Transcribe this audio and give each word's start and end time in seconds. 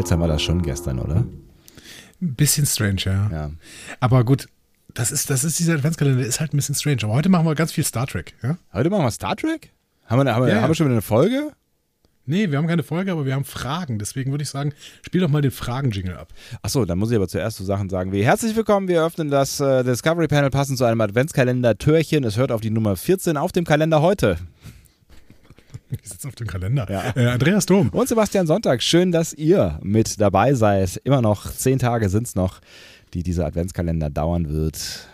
Seltsam 0.00 0.20
war 0.20 0.28
das 0.28 0.40
schon 0.40 0.62
gestern, 0.62 0.98
oder? 0.98 1.26
Ein 2.22 2.34
bisschen 2.34 2.64
strange, 2.64 3.02
ja. 3.04 3.30
Ja. 3.30 3.50
Aber 4.00 4.24
gut, 4.24 4.48
das 4.94 5.12
ist, 5.12 5.28
das 5.28 5.44
ist 5.44 5.58
dieser 5.58 5.74
Adventskalender, 5.74 6.20
der 6.20 6.26
ist 6.26 6.40
halt 6.40 6.54
ein 6.54 6.56
bisschen 6.56 6.74
strange. 6.74 7.00
Aber 7.02 7.12
heute 7.12 7.28
machen 7.28 7.44
wir 7.44 7.54
ganz 7.54 7.72
viel 7.72 7.84
Star 7.84 8.06
Trek, 8.06 8.32
ja? 8.42 8.56
Heute 8.72 8.88
machen 8.88 9.04
wir 9.04 9.10
Star 9.10 9.36
Trek? 9.36 9.72
Haben 10.06 10.24
wir, 10.24 10.34
haben 10.34 10.46
wir, 10.46 10.54
ja. 10.54 10.62
haben 10.62 10.70
wir 10.70 10.74
schon 10.74 10.86
wieder 10.86 10.94
eine 10.94 11.02
Folge? 11.02 11.52
Nee, 12.24 12.50
wir 12.50 12.56
haben 12.56 12.66
keine 12.66 12.82
Folge, 12.82 13.12
aber 13.12 13.26
wir 13.26 13.34
haben 13.34 13.44
Fragen. 13.44 13.98
Deswegen 13.98 14.30
würde 14.30 14.42
ich 14.42 14.48
sagen, 14.48 14.72
spiel 15.02 15.20
doch 15.20 15.28
mal 15.28 15.42
den 15.42 15.50
Fragen-Jingle 15.50 16.16
ab. 16.16 16.32
Achso, 16.62 16.86
dann 16.86 16.98
muss 16.98 17.10
ich 17.10 17.16
aber 17.16 17.28
zuerst 17.28 17.58
so 17.58 17.64
Sachen 17.64 17.90
sagen 17.90 18.10
wie 18.10 18.24
Herzlich 18.24 18.56
willkommen, 18.56 18.88
wir 18.88 19.04
öffnen 19.04 19.30
das 19.30 19.60
äh, 19.60 19.84
Discovery 19.84 20.28
Panel 20.28 20.48
passend 20.48 20.78
zu 20.78 20.84
einem 20.84 21.02
Adventskalender-Türchen. 21.02 22.24
Es 22.24 22.38
hört 22.38 22.52
auf 22.52 22.62
die 22.62 22.70
Nummer 22.70 22.96
14 22.96 23.36
auf 23.36 23.52
dem 23.52 23.64
Kalender 23.64 24.00
heute. 24.00 24.38
Ich 25.90 26.08
sitze 26.08 26.28
auf 26.28 26.34
dem 26.34 26.46
Kalender. 26.46 26.86
Ja. 26.88 27.12
Äh, 27.16 27.26
Andreas 27.26 27.66
Dom. 27.66 27.88
Und 27.90 28.08
Sebastian 28.08 28.46
Sonntag, 28.46 28.82
schön, 28.82 29.10
dass 29.12 29.32
ihr 29.32 29.78
mit 29.82 30.20
dabei 30.20 30.54
seid. 30.54 31.00
Immer 31.04 31.20
noch 31.20 31.50
zehn 31.52 31.78
Tage 31.78 32.08
sind 32.08 32.26
es 32.26 32.34
noch, 32.34 32.60
die 33.14 33.22
dieser 33.22 33.46
Adventskalender 33.46 34.10
dauern 34.10 34.48
wird. 34.48 35.08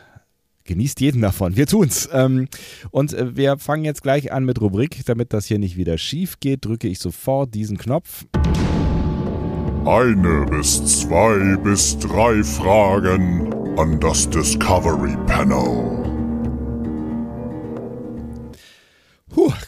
Genießt 0.64 1.00
jeden 1.00 1.22
davon. 1.22 1.56
Wir 1.56 1.66
tun's. 1.66 2.08
Ähm, 2.12 2.48
und 2.90 3.14
äh, 3.14 3.36
wir 3.36 3.56
fangen 3.58 3.84
jetzt 3.84 4.02
gleich 4.02 4.32
an 4.32 4.44
mit 4.44 4.60
Rubrik. 4.60 5.04
Damit 5.06 5.32
das 5.32 5.46
hier 5.46 5.58
nicht 5.58 5.76
wieder 5.76 5.96
schief 5.96 6.40
geht, 6.40 6.64
drücke 6.64 6.88
ich 6.88 6.98
sofort 6.98 7.54
diesen 7.54 7.78
Knopf. 7.78 8.26
Eine 9.86 10.46
bis 10.50 11.02
zwei 11.02 11.56
bis 11.62 11.96
drei 11.98 12.42
Fragen 12.42 13.54
an 13.78 14.00
das 14.00 14.28
Discovery 14.28 15.16
Panel. 15.26 16.05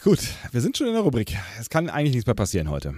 Gut. 0.03 0.19
Wir 0.51 0.61
sind 0.61 0.77
schon 0.77 0.87
in 0.87 0.93
der 0.93 1.01
Rubrik. 1.01 1.35
Es 1.59 1.69
kann 1.69 1.89
eigentlich 1.89 2.13
nichts 2.13 2.25
mehr 2.27 2.35
passieren 2.35 2.69
heute. 2.69 2.93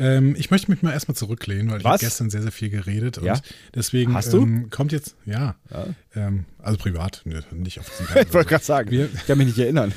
Ähm, 0.00 0.36
ich 0.38 0.50
möchte 0.50 0.70
mich 0.70 0.82
mal 0.82 0.92
erstmal 0.92 1.16
zurücklehnen, 1.16 1.70
weil 1.70 1.78
ich 1.78 1.84
Was? 1.84 1.94
habe 1.94 2.04
gestern 2.04 2.30
sehr, 2.30 2.42
sehr 2.42 2.52
viel 2.52 2.70
geredet. 2.70 3.20
Ja? 3.22 3.32
Und 3.34 3.42
deswegen 3.74 4.14
Hast 4.14 4.32
du? 4.32 4.42
Ähm, 4.42 4.70
kommt 4.70 4.92
jetzt, 4.92 5.16
ja, 5.24 5.56
Ähm, 6.14 6.44
also 6.58 6.78
privat, 6.78 7.22
ne, 7.24 7.42
nicht 7.52 7.80
auf 7.80 7.90
Ich 8.16 8.32
wollte 8.32 8.48
gerade 8.48 8.64
sagen, 8.64 8.90
Wir- 8.90 9.08
ich 9.12 9.26
kann 9.26 9.38
mich 9.38 9.48
nicht 9.48 9.58
erinnern. 9.58 9.92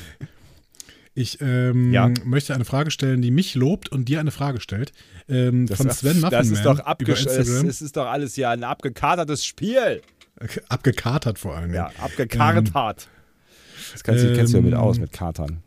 Ich 1.14 1.40
ähm, 1.40 1.92
Ja. 1.92 2.10
möchte 2.24 2.54
eine 2.54 2.64
Frage 2.64 2.90
stellen, 2.90 3.20
die 3.22 3.30
mich 3.30 3.54
lobt 3.54 3.90
und 3.90 4.06
dir 4.06 4.18
eine 4.18 4.30
Frage 4.30 4.60
stellt. 4.60 4.92
Ähm, 5.28 5.68
von 5.68 5.88
Sven 5.90 6.20
Muffinman 6.20 6.30
das 6.30 6.48
ist 6.48 6.64
doch 6.64 6.74
über 6.80 6.86
abgesch 6.86 7.26
es, 7.26 7.82
ist 7.82 7.96
doch 7.96 8.06
alles 8.06 8.34
ja 8.36 8.50
ein 8.50 8.64
abgekatertes 8.64 9.44
Spiel. 9.44 10.00
abgekatert 10.68 11.38
vor 11.38 11.54
allem. 11.54 11.74
Ja, 11.74 11.92
abgekartert. 12.00 13.08
das 13.92 14.02
kannst 14.02 14.24
du, 14.24 14.32
kennst 14.34 14.52
du 14.54 14.56
ja 14.58 14.62
mit 14.64 14.72
ähm, 14.72 14.78
aus, 14.78 14.98
mit 14.98 15.12
Katern. 15.12 15.62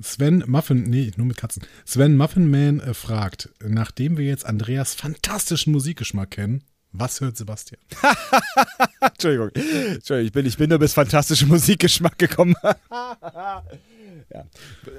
Sven 0.00 0.44
Muffin, 0.46 0.84
nee, 0.84 1.10
nur 1.16 1.26
mit 1.26 1.36
Katzen. 1.36 1.62
Sven 1.84 2.16
Muffinman 2.16 2.80
äh, 2.80 2.94
fragt, 2.94 3.50
nachdem 3.64 4.16
wir 4.16 4.26
jetzt 4.26 4.46
Andreas 4.46 4.94
fantastischen 4.94 5.72
Musikgeschmack 5.72 6.30
kennen, 6.30 6.62
was 6.92 7.20
hört 7.20 7.36
Sebastian? 7.36 7.80
Entschuldigung. 9.00 9.50
Entschuldigung, 9.54 10.26
ich 10.26 10.32
bin, 10.32 10.46
ich 10.46 10.56
bin 10.56 10.70
nur 10.70 10.78
bis 10.78 10.92
fantastische 10.92 11.46
Musikgeschmack 11.46 12.18
gekommen. 12.18 12.54
ja. 12.62 13.64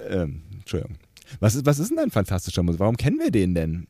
ähm, 0.09 0.43
Entschuldigung. 0.53 0.97
Was 1.39 1.55
ist, 1.55 1.65
was 1.65 1.79
ist 1.79 1.91
denn 1.91 1.99
ein 1.99 2.11
fantastischer 2.11 2.63
Musik? 2.63 2.79
Warum 2.79 2.97
kennen 2.97 3.19
wir 3.19 3.31
den 3.31 3.55
denn? 3.55 3.87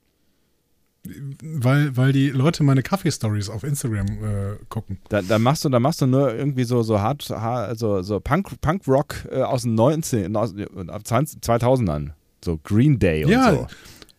Weil, 1.44 1.97
weil 1.97 2.12
die 2.13 2.29
Leute 2.29 2.63
meine 2.63 2.84
Kaffee-Stories 2.84 3.50
auf 3.50 3.63
Instagram 3.63 4.06
äh, 4.07 4.57
gucken. 4.69 5.00
Da, 5.09 5.23
da 5.23 5.39
machst 5.39 5.66
du, 5.66 5.69
da 5.69 5.79
machst 5.79 6.01
du 6.01 6.06
nur 6.06 6.34
irgendwie 6.34 6.63
so, 6.63 6.84
so 6.84 7.00
hart, 7.01 7.28
hart 7.29 7.69
also 7.69 8.03
so 8.03 8.19
Punk, 8.19 8.62
Punk-Rock 8.62 9.28
äh, 9.31 9.41
aus 9.41 9.63
den 9.63 9.73
19, 9.73 10.35
aus, 10.35 10.53
äh, 10.53 10.67
20, 11.03 11.40
2000ern. 11.41 12.11
So 12.45 12.59
Green 12.63 13.00
Day 13.00 13.25
und 13.25 13.31
Ja, 13.31 13.51
so. 13.51 13.67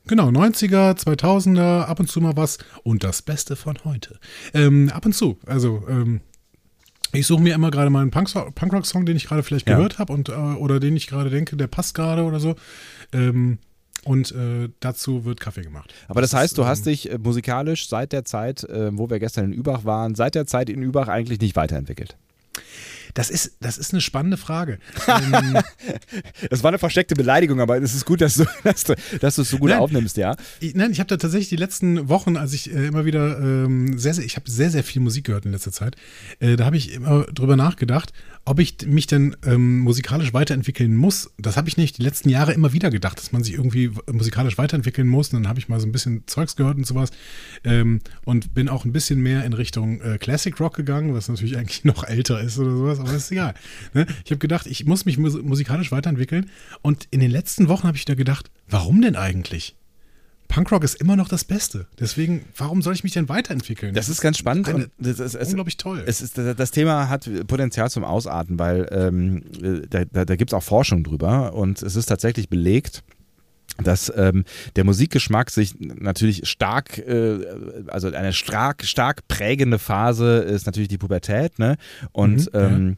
genau, 0.09 0.29
90er, 0.29 0.97
2000er, 0.99 1.83
ab 1.85 2.01
und 2.01 2.09
zu 2.09 2.21
mal 2.21 2.37
was 2.37 2.59
und 2.83 3.05
das 3.05 3.23
Beste 3.23 3.55
von 3.55 3.79
heute. 3.85 4.19
Ähm, 4.53 4.91
ab 4.93 5.07
und 5.07 5.13
zu, 5.13 5.39
also 5.47 5.85
ähm, 5.89 6.21
ich 7.13 7.27
suche 7.29 7.43
mir 7.43 7.55
immer 7.55 7.71
gerade 7.71 7.91
mal 7.91 8.01
einen 8.01 8.11
Punk 8.11 8.29
Punkrock-Song, 8.55 9.07
den 9.07 9.17
ich 9.17 9.27
gerade 9.27 9.43
vielleicht 9.45 9.69
Ja. 9.69 9.77
gehört 9.77 9.99
habe 10.01 10.13
und 10.13 10.31
äh, 10.31 10.33
oder 10.33 10.81
den 10.81 10.97
ich 10.97 11.07
gerade 11.07 11.31
denke, 11.31 11.57
der 11.57 11.67
passt 11.69 11.95
gerade 11.95 12.25
oder 12.25 12.41
so. 12.41 12.57
Ähm, 13.13 13.59
und 14.05 14.33
äh, 14.33 14.69
dazu 14.81 15.25
wird 15.25 15.41
Kaffee 15.41 15.63
gemacht. 15.63 15.93
Aber 16.09 16.21
das 16.21 16.35
heißt, 16.35 16.59
du 16.59 16.63
ist, 16.63 16.69
hast 16.69 16.87
ähm, 16.87 16.93
dich 16.93 17.11
äh, 17.11 17.19
musikalisch 17.19 17.89
seit 17.89 18.13
der 18.13 18.25
Zeit, 18.25 18.65
äh, 18.65 18.97
wo 18.97 19.11
wir 19.11 19.19
gestern 19.19 19.47
in 19.47 19.53
Übach 19.53 19.85
waren, 19.85 20.15
seit 20.15 20.35
der 20.35 20.47
Zeit 20.47 20.69
in 20.71 20.83
Übach 20.83 21.09
eigentlich 21.09 21.41
nicht 21.41 21.57
weiterentwickelt. 21.57 22.17
Das 23.15 23.31
ist, 23.31 23.57
das 23.61 23.79
ist 23.79 23.93
eine 23.93 24.01
spannende 24.01 24.37
Frage. 24.37 24.79
Das 26.51 26.63
war 26.63 26.69
eine 26.69 26.79
versteckte 26.79 27.15
Beleidigung, 27.15 27.61
aber 27.61 27.81
es 27.81 27.95
ist 27.95 28.05
gut, 28.05 28.21
dass 28.21 28.35
du, 28.35 28.45
dass 28.65 28.85
du, 28.85 28.95
dass 29.21 29.37
du 29.37 29.43
es 29.43 29.51
so 29.51 29.59
gut 29.59 29.71
Nein. 29.71 29.79
aufnimmst, 29.79 30.17
ja. 30.17 30.37
Ich, 30.61 30.75
nein, 30.75 30.93
ich 30.93 31.01
habe 31.01 31.09
da 31.09 31.17
tatsächlich 31.17 31.49
die 31.49 31.57
letzten 31.57 32.09
Wochen, 32.09 32.37
als 32.37 32.53
ich 32.53 32.73
äh, 32.73 32.87
immer 32.87 33.05
wieder 33.05 33.39
ähm, 33.39 33.99
sehr, 33.99 34.15
sehr, 34.15 34.25
ich 34.25 34.37
habe 34.37 34.51
sehr, 34.51 34.71
sehr 34.71 34.85
viel 34.85 35.03
Musik 35.03 35.25
gehört 35.25 35.47
in 35.47 35.53
letzter 35.53 35.73
Zeit, 35.73 35.97
äh, 36.41 36.57
da 36.57 36.65
habe 36.65 36.77
ich 36.77 36.93
immer 36.93 37.25
drüber 37.25 37.57
nachgedacht, 37.57 38.13
ob 38.45 38.59
ich 38.59 38.77
mich 38.87 39.07
denn 39.07 39.37
ähm, 39.45 39.81
musikalisch 39.81 40.35
weiterentwickeln 40.35 40.97
muss. 40.97 41.31
Das 41.39 41.57
habe 41.57 41.69
ich 41.69 41.77
nicht 41.77 41.99
die 41.99 42.03
letzten 42.03 42.29
Jahre 42.29 42.53
immer 42.53 42.73
wieder 42.73 42.91
gedacht, 42.91 43.19
dass 43.19 43.31
man 43.31 43.45
sich 43.45 43.55
irgendwie 43.55 43.93
musikalisch 44.11 44.59
weiterentwickeln 44.59 45.07
muss. 45.07 45.29
Und 45.29 45.43
dann 45.43 45.49
habe 45.49 45.61
ich 45.61 45.69
mal 45.69 45.79
so 45.79 45.87
ein 45.87 45.93
bisschen 45.93 46.25
Zeugs 46.27 46.57
gehört 46.57 46.77
und 46.77 46.87
sowas 46.87 47.11
ähm, 47.63 48.01
und 48.25 48.53
bin 48.53 48.69
auch 48.69 48.85
ein 48.85 48.93
bisschen 48.93 49.21
mehr 49.21 49.45
in 49.45 49.53
Richtung 49.53 50.01
äh, 50.01 50.19
Classic 50.19 50.59
Rock 50.59 50.75
gegangen, 50.75 51.15
was 51.15 51.29
natürlich 51.29 51.57
eigentlich 51.59 51.85
noch 51.85 52.05
älter 52.05 52.41
ist 52.41 52.59
oder 52.59 52.73
sowas, 52.73 52.99
aber 53.03 53.15
ist 53.15 53.31
egal. 53.33 53.55
Ne? 53.95 54.07
Ich 54.25 54.31
habe 54.31 54.39
gedacht, 54.39 54.67
ich 54.67 54.85
muss 54.87 55.05
mich 55.05 55.19
mus 55.19 55.41
musikalisch 55.43 55.93
weiterentwickeln 55.93 56.51
und 56.83 57.07
in 57.11 57.21
den 57.21 57.31
letzten 57.31 57.69
Wochen 57.69 57.87
habe 57.87 57.97
ich 57.97 58.05
da 58.05 58.15
gedacht, 58.15 58.51
warum 58.69 59.01
denn 59.03 59.17
eigentlich? 59.17 59.77
Punkrock 60.49 60.85
ist 60.85 61.01
immer 61.01 61.17
noch 61.17 61.29
das 61.29 61.45
Beste. 61.45 61.87
Deswegen, 61.99 62.45
warum 62.59 62.83
soll 62.83 62.93
ich 62.93 63.05
mich 63.05 63.15
denn 63.15 63.31
weiterentwickeln? 63.31 63.95
Das 63.95 64.11
ist 64.11 64.21
ganz 64.21 64.37
spannend. 64.37 64.69
eine- 64.69 64.91
das 64.99 65.19
ist, 65.19 65.35
es, 65.35 65.49
unglaublich 65.49 65.79
toll. 65.79 66.03
es 66.07 66.21
ist, 66.21 66.37
das 66.37 66.71
Thema 66.71 67.09
hat 67.09 67.29
Potenzial 67.47 67.91
zum 67.91 68.05
Ausarten, 68.05 68.59
weil 68.59 68.87
ähm, 68.93 69.43
da, 69.89 70.05
da, 70.05 70.27
da 70.27 70.37
gibt 70.37 70.51
es 70.51 70.55
auch 70.55 70.63
Forschung 70.63 71.05
drüber 71.05 71.55
und 71.55 71.83
es 71.83 71.97
ist 71.97 72.05
tatsächlich 72.07 72.51
belegt, 72.51 73.03
dass 73.83 74.13
ähm, 74.15 74.45
der 74.77 74.85
Musikgeschmack 74.85 75.51
sich 75.51 75.75
natürlich 75.81 76.49
stark, 76.49 76.99
äh, 76.99 77.39
also 77.89 78.09
eine 78.09 78.33
stark, 78.33 78.85
stark 78.85 79.27
prägende 79.29 79.79
Phase 79.79 80.39
ist 80.39 80.67
natürlich 80.67 80.89
die 80.89 80.99
Pubertät, 80.99 81.59
ne? 81.59 81.77
Und 82.13 82.53
Mhm, 82.53 82.61
ähm, 82.61 82.97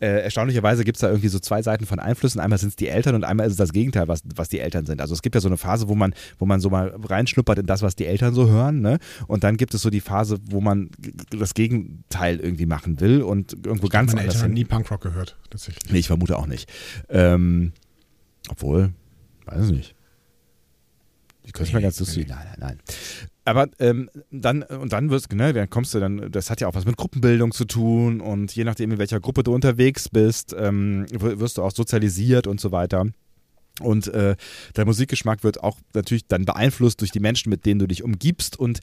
äh, 0.00 0.22
erstaunlicherweise 0.22 0.84
gibt 0.84 0.96
es 0.96 1.00
da 1.00 1.08
irgendwie 1.08 1.26
so 1.26 1.40
zwei 1.40 1.60
Seiten 1.60 1.84
von 1.84 1.98
Einflüssen. 1.98 2.40
Einmal 2.40 2.60
sind 2.60 2.68
es 2.68 2.76
die 2.76 2.86
Eltern 2.86 3.16
und 3.16 3.24
einmal 3.24 3.46
ist 3.46 3.54
es 3.54 3.56
das 3.56 3.72
Gegenteil, 3.72 4.06
was, 4.06 4.20
was 4.36 4.48
die 4.48 4.60
Eltern 4.60 4.86
sind. 4.86 5.00
Also 5.00 5.12
es 5.12 5.22
gibt 5.22 5.34
ja 5.34 5.40
so 5.40 5.48
eine 5.48 5.56
Phase, 5.56 5.88
wo 5.88 5.96
man, 5.96 6.14
wo 6.38 6.46
man 6.46 6.60
so 6.60 6.70
mal 6.70 6.94
reinschnuppert 7.02 7.58
in 7.58 7.66
das, 7.66 7.82
was 7.82 7.96
die 7.96 8.06
Eltern 8.06 8.32
so 8.32 8.48
hören, 8.48 8.80
ne? 8.80 8.98
Und 9.26 9.42
dann 9.42 9.56
gibt 9.56 9.74
es 9.74 9.82
so 9.82 9.90
die 9.90 10.00
Phase, 10.00 10.38
wo 10.44 10.60
man 10.60 10.90
das 11.30 11.54
Gegenteil 11.54 12.38
irgendwie 12.38 12.66
machen 12.66 13.00
will 13.00 13.22
und 13.22 13.54
irgendwo 13.66 13.88
ganz 13.88 14.12
Meine 14.12 14.20
anders 14.20 14.36
Eltern 14.36 14.50
haben 14.50 14.56
hin. 14.56 14.62
nie 14.62 14.64
Punkrock 14.66 15.00
gehört, 15.00 15.36
tatsächlich. 15.50 15.92
Nee, 15.92 15.98
ich 15.98 16.06
vermute 16.06 16.38
auch 16.38 16.46
nicht. 16.46 16.70
Ähm, 17.08 17.72
obwohl, 18.48 18.90
weiß 19.48 19.66
ich 19.66 19.72
nicht. 19.72 19.94
Ich 21.44 21.52
könnte 21.54 21.70
es 21.70 21.74
mir 21.74 21.80
ganz 21.80 21.98
lustig. 21.98 22.28
Nein, 22.28 22.44
nein, 22.44 22.56
nein. 22.58 22.78
Aber 23.46 23.68
ähm, 23.78 24.10
dann, 24.30 24.62
und 24.62 24.92
dann 24.92 25.08
wirst 25.08 25.32
ne, 25.32 25.54
dann 25.54 25.70
kommst 25.70 25.94
du 25.94 26.00
dann, 26.00 26.30
das 26.30 26.50
hat 26.50 26.60
ja 26.60 26.68
auch 26.68 26.74
was 26.74 26.84
mit 26.84 26.98
Gruppenbildung 26.98 27.52
zu 27.52 27.64
tun 27.64 28.20
und 28.20 28.54
je 28.54 28.64
nachdem, 28.64 28.92
in 28.92 28.98
welcher 28.98 29.20
Gruppe 29.20 29.42
du 29.42 29.54
unterwegs 29.54 30.10
bist, 30.10 30.54
ähm, 30.58 31.06
wirst 31.10 31.56
du 31.56 31.62
auch 31.62 31.70
sozialisiert 31.70 32.46
und 32.46 32.60
so 32.60 32.72
weiter. 32.72 33.06
Und 33.80 34.08
äh, 34.08 34.36
der 34.76 34.84
Musikgeschmack 34.84 35.44
wird 35.44 35.62
auch 35.62 35.78
natürlich 35.94 36.26
dann 36.26 36.44
beeinflusst 36.44 37.00
durch 37.00 37.10
die 37.10 37.20
Menschen, 37.20 37.50
mit 37.50 37.66
denen 37.66 37.78
du 37.78 37.86
dich 37.86 38.02
umgibst. 38.02 38.58
Und 38.58 38.80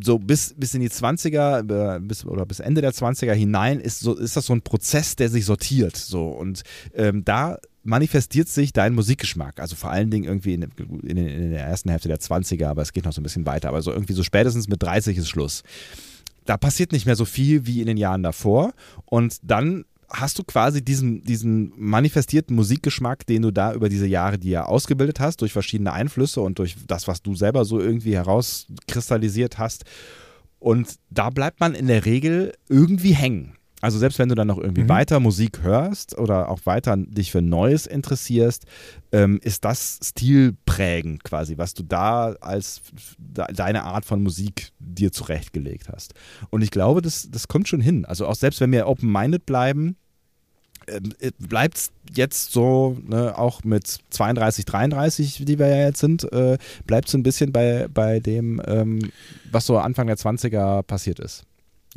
so 0.00 0.18
bis, 0.18 0.54
bis 0.56 0.74
in 0.74 0.80
die 0.80 0.90
20er 0.90 1.96
äh, 1.96 2.00
bis, 2.00 2.24
oder 2.24 2.46
bis 2.46 2.60
Ende 2.60 2.80
der 2.80 2.92
20er 2.92 3.32
hinein 3.32 3.80
ist, 3.80 4.00
so, 4.00 4.14
ist 4.14 4.36
das 4.36 4.46
so 4.46 4.52
ein 4.52 4.62
Prozess, 4.62 5.16
der 5.16 5.28
sich 5.28 5.44
sortiert. 5.44 5.96
So. 5.96 6.28
Und 6.28 6.62
ähm, 6.94 7.24
da 7.24 7.58
manifestiert 7.82 8.48
sich 8.48 8.72
dein 8.72 8.94
Musikgeschmack. 8.94 9.60
Also 9.60 9.76
vor 9.76 9.90
allen 9.90 10.10
Dingen 10.10 10.24
irgendwie 10.24 10.54
in, 10.54 10.62
in, 10.62 11.16
in 11.16 11.50
der 11.50 11.64
ersten 11.64 11.90
Hälfte 11.90 12.08
der 12.08 12.20
20er, 12.20 12.66
aber 12.66 12.82
es 12.82 12.92
geht 12.92 13.04
noch 13.04 13.12
so 13.12 13.20
ein 13.20 13.24
bisschen 13.24 13.46
weiter. 13.46 13.68
Aber 13.68 13.82
so 13.82 13.92
irgendwie 13.92 14.12
so 14.12 14.22
spätestens 14.22 14.68
mit 14.68 14.82
30 14.82 15.16
ist 15.16 15.28
Schluss. 15.28 15.62
Da 16.44 16.56
passiert 16.56 16.92
nicht 16.92 17.06
mehr 17.06 17.16
so 17.16 17.24
viel 17.24 17.66
wie 17.66 17.80
in 17.80 17.86
den 17.86 17.96
Jahren 17.96 18.22
davor. 18.22 18.72
Und 19.04 19.38
dann 19.42 19.84
hast 20.10 20.38
du 20.38 20.44
quasi 20.44 20.82
diesen, 20.82 21.22
diesen 21.22 21.72
manifestierten 21.76 22.56
Musikgeschmack, 22.56 23.26
den 23.26 23.42
du 23.42 23.50
da 23.50 23.74
über 23.74 23.88
diese 23.88 24.06
Jahre 24.06 24.38
dir 24.38 24.68
ausgebildet 24.68 25.20
hast, 25.20 25.42
durch 25.42 25.52
verschiedene 25.52 25.92
Einflüsse 25.92 26.40
und 26.40 26.58
durch 26.58 26.76
das, 26.86 27.08
was 27.08 27.22
du 27.22 27.34
selber 27.34 27.64
so 27.64 27.78
irgendwie 27.78 28.14
herauskristallisiert 28.14 29.58
hast. 29.58 29.84
Und 30.58 30.96
da 31.10 31.30
bleibt 31.30 31.60
man 31.60 31.74
in 31.74 31.86
der 31.86 32.04
Regel 32.04 32.54
irgendwie 32.68 33.14
hängen. 33.14 33.57
Also 33.80 33.98
selbst 33.98 34.18
wenn 34.18 34.28
du 34.28 34.34
dann 34.34 34.48
noch 34.48 34.58
irgendwie 34.58 34.82
mhm. 34.82 34.88
weiter 34.88 35.20
Musik 35.20 35.62
hörst 35.62 36.18
oder 36.18 36.48
auch 36.48 36.60
weiter 36.64 36.96
dich 36.96 37.30
für 37.30 37.42
Neues 37.42 37.86
interessierst, 37.86 38.64
ähm, 39.12 39.38
ist 39.42 39.64
das 39.64 40.00
stilprägend 40.02 41.22
quasi, 41.22 41.58
was 41.58 41.74
du 41.74 41.84
da 41.84 42.32
als 42.40 42.82
deine 43.18 43.84
Art 43.84 44.04
von 44.04 44.22
Musik 44.22 44.72
dir 44.80 45.12
zurechtgelegt 45.12 45.88
hast. 45.88 46.14
Und 46.50 46.62
ich 46.62 46.72
glaube, 46.72 47.02
das, 47.02 47.30
das 47.30 47.46
kommt 47.46 47.68
schon 47.68 47.80
hin. 47.80 48.04
Also 48.04 48.26
auch 48.26 48.34
selbst 48.34 48.60
wenn 48.60 48.72
wir 48.72 48.88
open-minded 48.88 49.46
bleiben, 49.46 49.96
ähm, 50.88 51.12
äh, 51.20 51.30
bleibt 51.38 51.76
es 51.76 51.92
jetzt 52.14 52.50
so, 52.50 52.96
ne, 53.06 53.38
auch 53.38 53.62
mit 53.62 53.98
32, 54.10 54.64
33, 54.64 55.44
die 55.44 55.58
wir 55.58 55.68
ja 55.68 55.86
jetzt 55.86 56.00
sind, 56.00 56.30
äh, 56.32 56.58
bleibt 56.86 57.08
es 57.08 57.14
ein 57.14 57.22
bisschen 57.22 57.52
bei, 57.52 57.86
bei 57.92 58.18
dem, 58.18 58.60
ähm, 58.66 59.10
was 59.52 59.66
so 59.66 59.78
Anfang 59.78 60.08
der 60.08 60.16
20er 60.16 60.82
passiert 60.82 61.20
ist. 61.20 61.44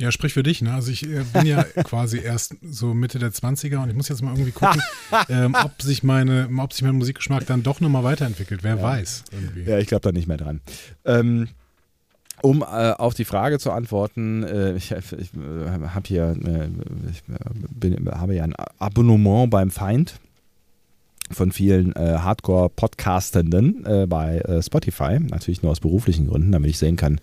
Ja, 0.02 0.10
sprich 0.10 0.32
für 0.32 0.42
dich, 0.42 0.62
ne? 0.62 0.74
Also 0.74 0.90
ich 0.90 1.04
äh, 1.04 1.22
bin 1.32 1.46
ja 1.46 1.62
quasi 1.84 2.18
erst 2.18 2.56
so 2.60 2.92
Mitte 2.92 3.20
der 3.20 3.30
20er 3.30 3.84
und 3.84 3.88
ich 3.88 3.94
muss 3.94 4.08
jetzt 4.08 4.20
mal 4.20 4.32
irgendwie 4.32 4.50
gucken, 4.50 4.82
ähm, 5.28 5.54
ob 5.54 5.80
sich 5.80 6.02
meine, 6.02 6.50
ob 6.58 6.72
sich 6.72 6.82
mein 6.82 6.96
Musikgeschmack 6.96 7.46
dann 7.46 7.62
doch 7.62 7.80
nochmal 7.80 8.02
weiterentwickelt. 8.02 8.64
Wer 8.64 8.78
ja. 8.78 8.82
weiß. 8.82 9.22
Irgendwie. 9.30 9.62
Ja, 9.62 9.78
ich 9.78 9.86
glaube 9.86 10.02
da 10.02 10.10
nicht 10.10 10.26
mehr 10.26 10.38
dran. 10.38 10.60
Ähm, 11.04 11.50
um 12.42 12.62
äh, 12.62 12.64
auf 12.64 13.14
die 13.14 13.24
Frage 13.24 13.60
zu 13.60 13.70
antworten, 13.70 14.42
äh, 14.42 14.74
ich, 14.74 14.90
ich 14.90 15.34
äh, 15.34 15.86
habe 15.86 16.08
hier, 16.08 16.36
äh, 16.44 16.68
ich 17.08 17.18
äh, 17.32 17.68
bin, 17.70 18.10
habe 18.10 18.34
ja 18.34 18.42
ein 18.42 18.54
Abonnement 18.80 19.50
beim 19.50 19.70
Feind 19.70 20.18
von 21.30 21.52
vielen 21.52 21.94
äh, 21.94 22.18
Hardcore-Podcastenden 22.18 23.86
äh, 23.86 24.06
bei 24.08 24.38
äh, 24.38 24.60
Spotify, 24.62 25.20
natürlich 25.20 25.62
nur 25.62 25.70
aus 25.70 25.78
beruflichen 25.78 26.26
Gründen, 26.26 26.50
damit 26.50 26.70
ich 26.70 26.78
sehen 26.78 26.96
kann, 26.96 27.20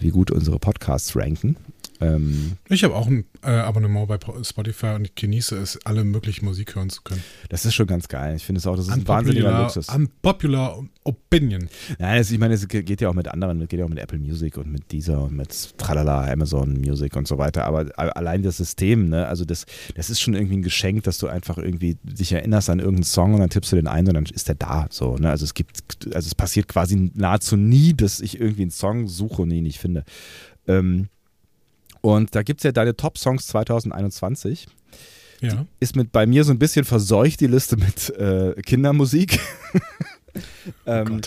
wie 0.00 0.08
gut 0.08 0.30
unsere 0.30 0.58
Podcasts 0.58 1.14
ranken. 1.14 1.56
Ähm, 2.00 2.52
ich 2.68 2.84
habe 2.84 2.94
auch 2.94 3.06
ein 3.06 3.24
äh, 3.42 3.50
Abonnement 3.50 4.08
bei 4.08 4.18
Spotify 4.42 4.94
und 4.94 5.04
ich 5.04 5.14
genieße 5.14 5.56
es, 5.56 5.78
alle 5.84 6.04
möglichen 6.04 6.44
Musik 6.44 6.74
hören 6.74 6.90
zu 6.90 7.02
können. 7.02 7.22
Das 7.48 7.64
ist 7.64 7.74
schon 7.74 7.86
ganz 7.86 8.08
geil. 8.08 8.36
Ich 8.36 8.44
finde 8.44 8.58
es 8.58 8.66
auch, 8.66 8.76
das 8.76 8.86
ist 8.86 8.94
unpopular, 8.94 9.18
ein 9.18 9.26
wahnsinniger 9.26 9.62
Luxus. 9.62 9.88
Unpopular 9.88 10.82
Opinion. 11.04 11.68
Nein, 11.98 12.18
das, 12.18 12.30
ich 12.30 12.38
meine, 12.38 12.54
es 12.54 12.66
geht 12.68 13.00
ja 13.00 13.08
auch 13.08 13.14
mit 13.14 13.28
anderen, 13.28 13.60
es 13.62 13.68
geht 13.68 13.78
ja 13.80 13.84
auch 13.84 13.90
mit 13.90 13.98
Apple 13.98 14.18
Music 14.18 14.56
und 14.56 14.70
mit 14.70 14.90
Deezer 14.92 15.22
und 15.22 15.36
mit 15.36 15.78
Tralala, 15.78 16.30
Amazon 16.30 16.80
Music 16.80 17.16
und 17.16 17.26
so 17.26 17.38
weiter. 17.38 17.64
Aber 17.64 17.86
allein 17.96 18.42
das 18.42 18.56
System, 18.56 19.08
ne, 19.08 19.26
also 19.26 19.44
das, 19.44 19.66
das 19.94 20.10
ist 20.10 20.20
schon 20.20 20.34
irgendwie 20.34 20.56
ein 20.56 20.62
Geschenk, 20.62 21.04
dass 21.04 21.18
du 21.18 21.26
einfach 21.26 21.58
irgendwie 21.58 21.96
dich 22.02 22.32
erinnerst 22.32 22.70
an 22.70 22.78
irgendeinen 22.78 23.04
Song 23.04 23.34
und 23.34 23.40
dann 23.40 23.50
tippst 23.50 23.72
du 23.72 23.76
den 23.76 23.88
ein 23.88 24.06
und 24.06 24.14
dann 24.14 24.24
ist 24.26 24.48
der 24.48 24.54
da. 24.54 24.86
So, 24.90 25.16
ne? 25.16 25.30
Also 25.30 25.44
es 25.44 25.54
gibt, 25.54 26.14
also 26.14 26.26
es 26.26 26.34
passiert 26.34 26.68
quasi 26.68 27.10
nahezu 27.14 27.56
nie, 27.56 27.94
dass 27.94 28.20
ich 28.20 28.40
irgendwie 28.40 28.62
einen 28.62 28.70
Song 28.70 29.08
suche 29.08 29.42
und 29.42 29.50
ihn 29.50 29.64
nicht 29.64 29.78
finde. 29.78 30.04
Ähm, 30.66 31.08
und 32.02 32.34
da 32.34 32.42
gibt 32.42 32.60
es 32.60 32.64
ja 32.64 32.72
deine 32.72 32.94
Top-Songs 32.94 33.46
2021. 33.46 34.66
Ja. 35.40 35.66
ist 35.80 35.96
mit 35.96 36.12
bei 36.12 36.24
mir 36.24 36.44
so 36.44 36.52
ein 36.52 36.58
bisschen 36.60 36.84
verseucht, 36.84 37.40
die 37.40 37.48
Liste 37.48 37.76
mit 37.76 38.10
äh, 38.10 38.54
Kindermusik. 38.62 39.40
ähm, 40.86 41.20
oh. 41.20 41.26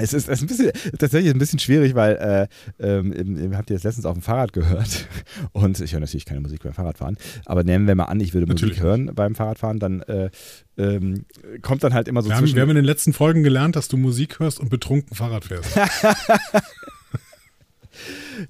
Es 0.00 0.12
ist, 0.12 0.28
es 0.28 0.40
ist 0.40 0.42
ein 0.42 0.46
bisschen, 0.46 0.72
tatsächlich 0.98 1.32
ein 1.32 1.38
bisschen 1.38 1.58
schwierig, 1.58 1.94
weil 1.94 2.48
äh, 2.80 2.84
ähm, 2.84 3.56
habt 3.56 3.70
ihr 3.70 3.76
das 3.76 3.82
letztens 3.82 4.06
auf 4.06 4.14
dem 4.14 4.22
Fahrrad 4.22 4.52
gehört 4.52 5.08
und 5.52 5.80
ich 5.80 5.92
höre 5.92 6.00
natürlich 6.00 6.24
keine 6.24 6.40
Musik 6.40 6.62
beim 6.62 6.72
Fahrradfahren, 6.72 7.16
aber 7.46 7.64
nehmen 7.64 7.86
wir 7.86 7.94
mal 7.94 8.04
an, 8.04 8.20
ich 8.20 8.34
würde 8.34 8.46
natürlich. 8.46 8.76
Musik 8.76 8.84
hören 8.84 9.10
beim 9.14 9.34
Fahrradfahren, 9.34 9.78
dann 9.78 10.02
äh, 10.02 10.30
ähm, 10.76 11.24
kommt 11.62 11.82
dann 11.82 11.94
halt 11.94 12.06
immer 12.06 12.22
so 12.22 12.28
wir 12.28 12.36
zwischen... 12.36 12.50
Haben, 12.50 12.56
wir 12.56 12.62
haben 12.62 12.70
in 12.70 12.76
den 12.76 12.84
letzten 12.84 13.12
Folgen 13.12 13.42
gelernt, 13.42 13.74
dass 13.74 13.88
du 13.88 13.96
Musik 13.96 14.38
hörst 14.38 14.60
und 14.60 14.68
betrunken 14.68 15.16
Fahrrad 15.16 15.44
fährst. 15.44 15.76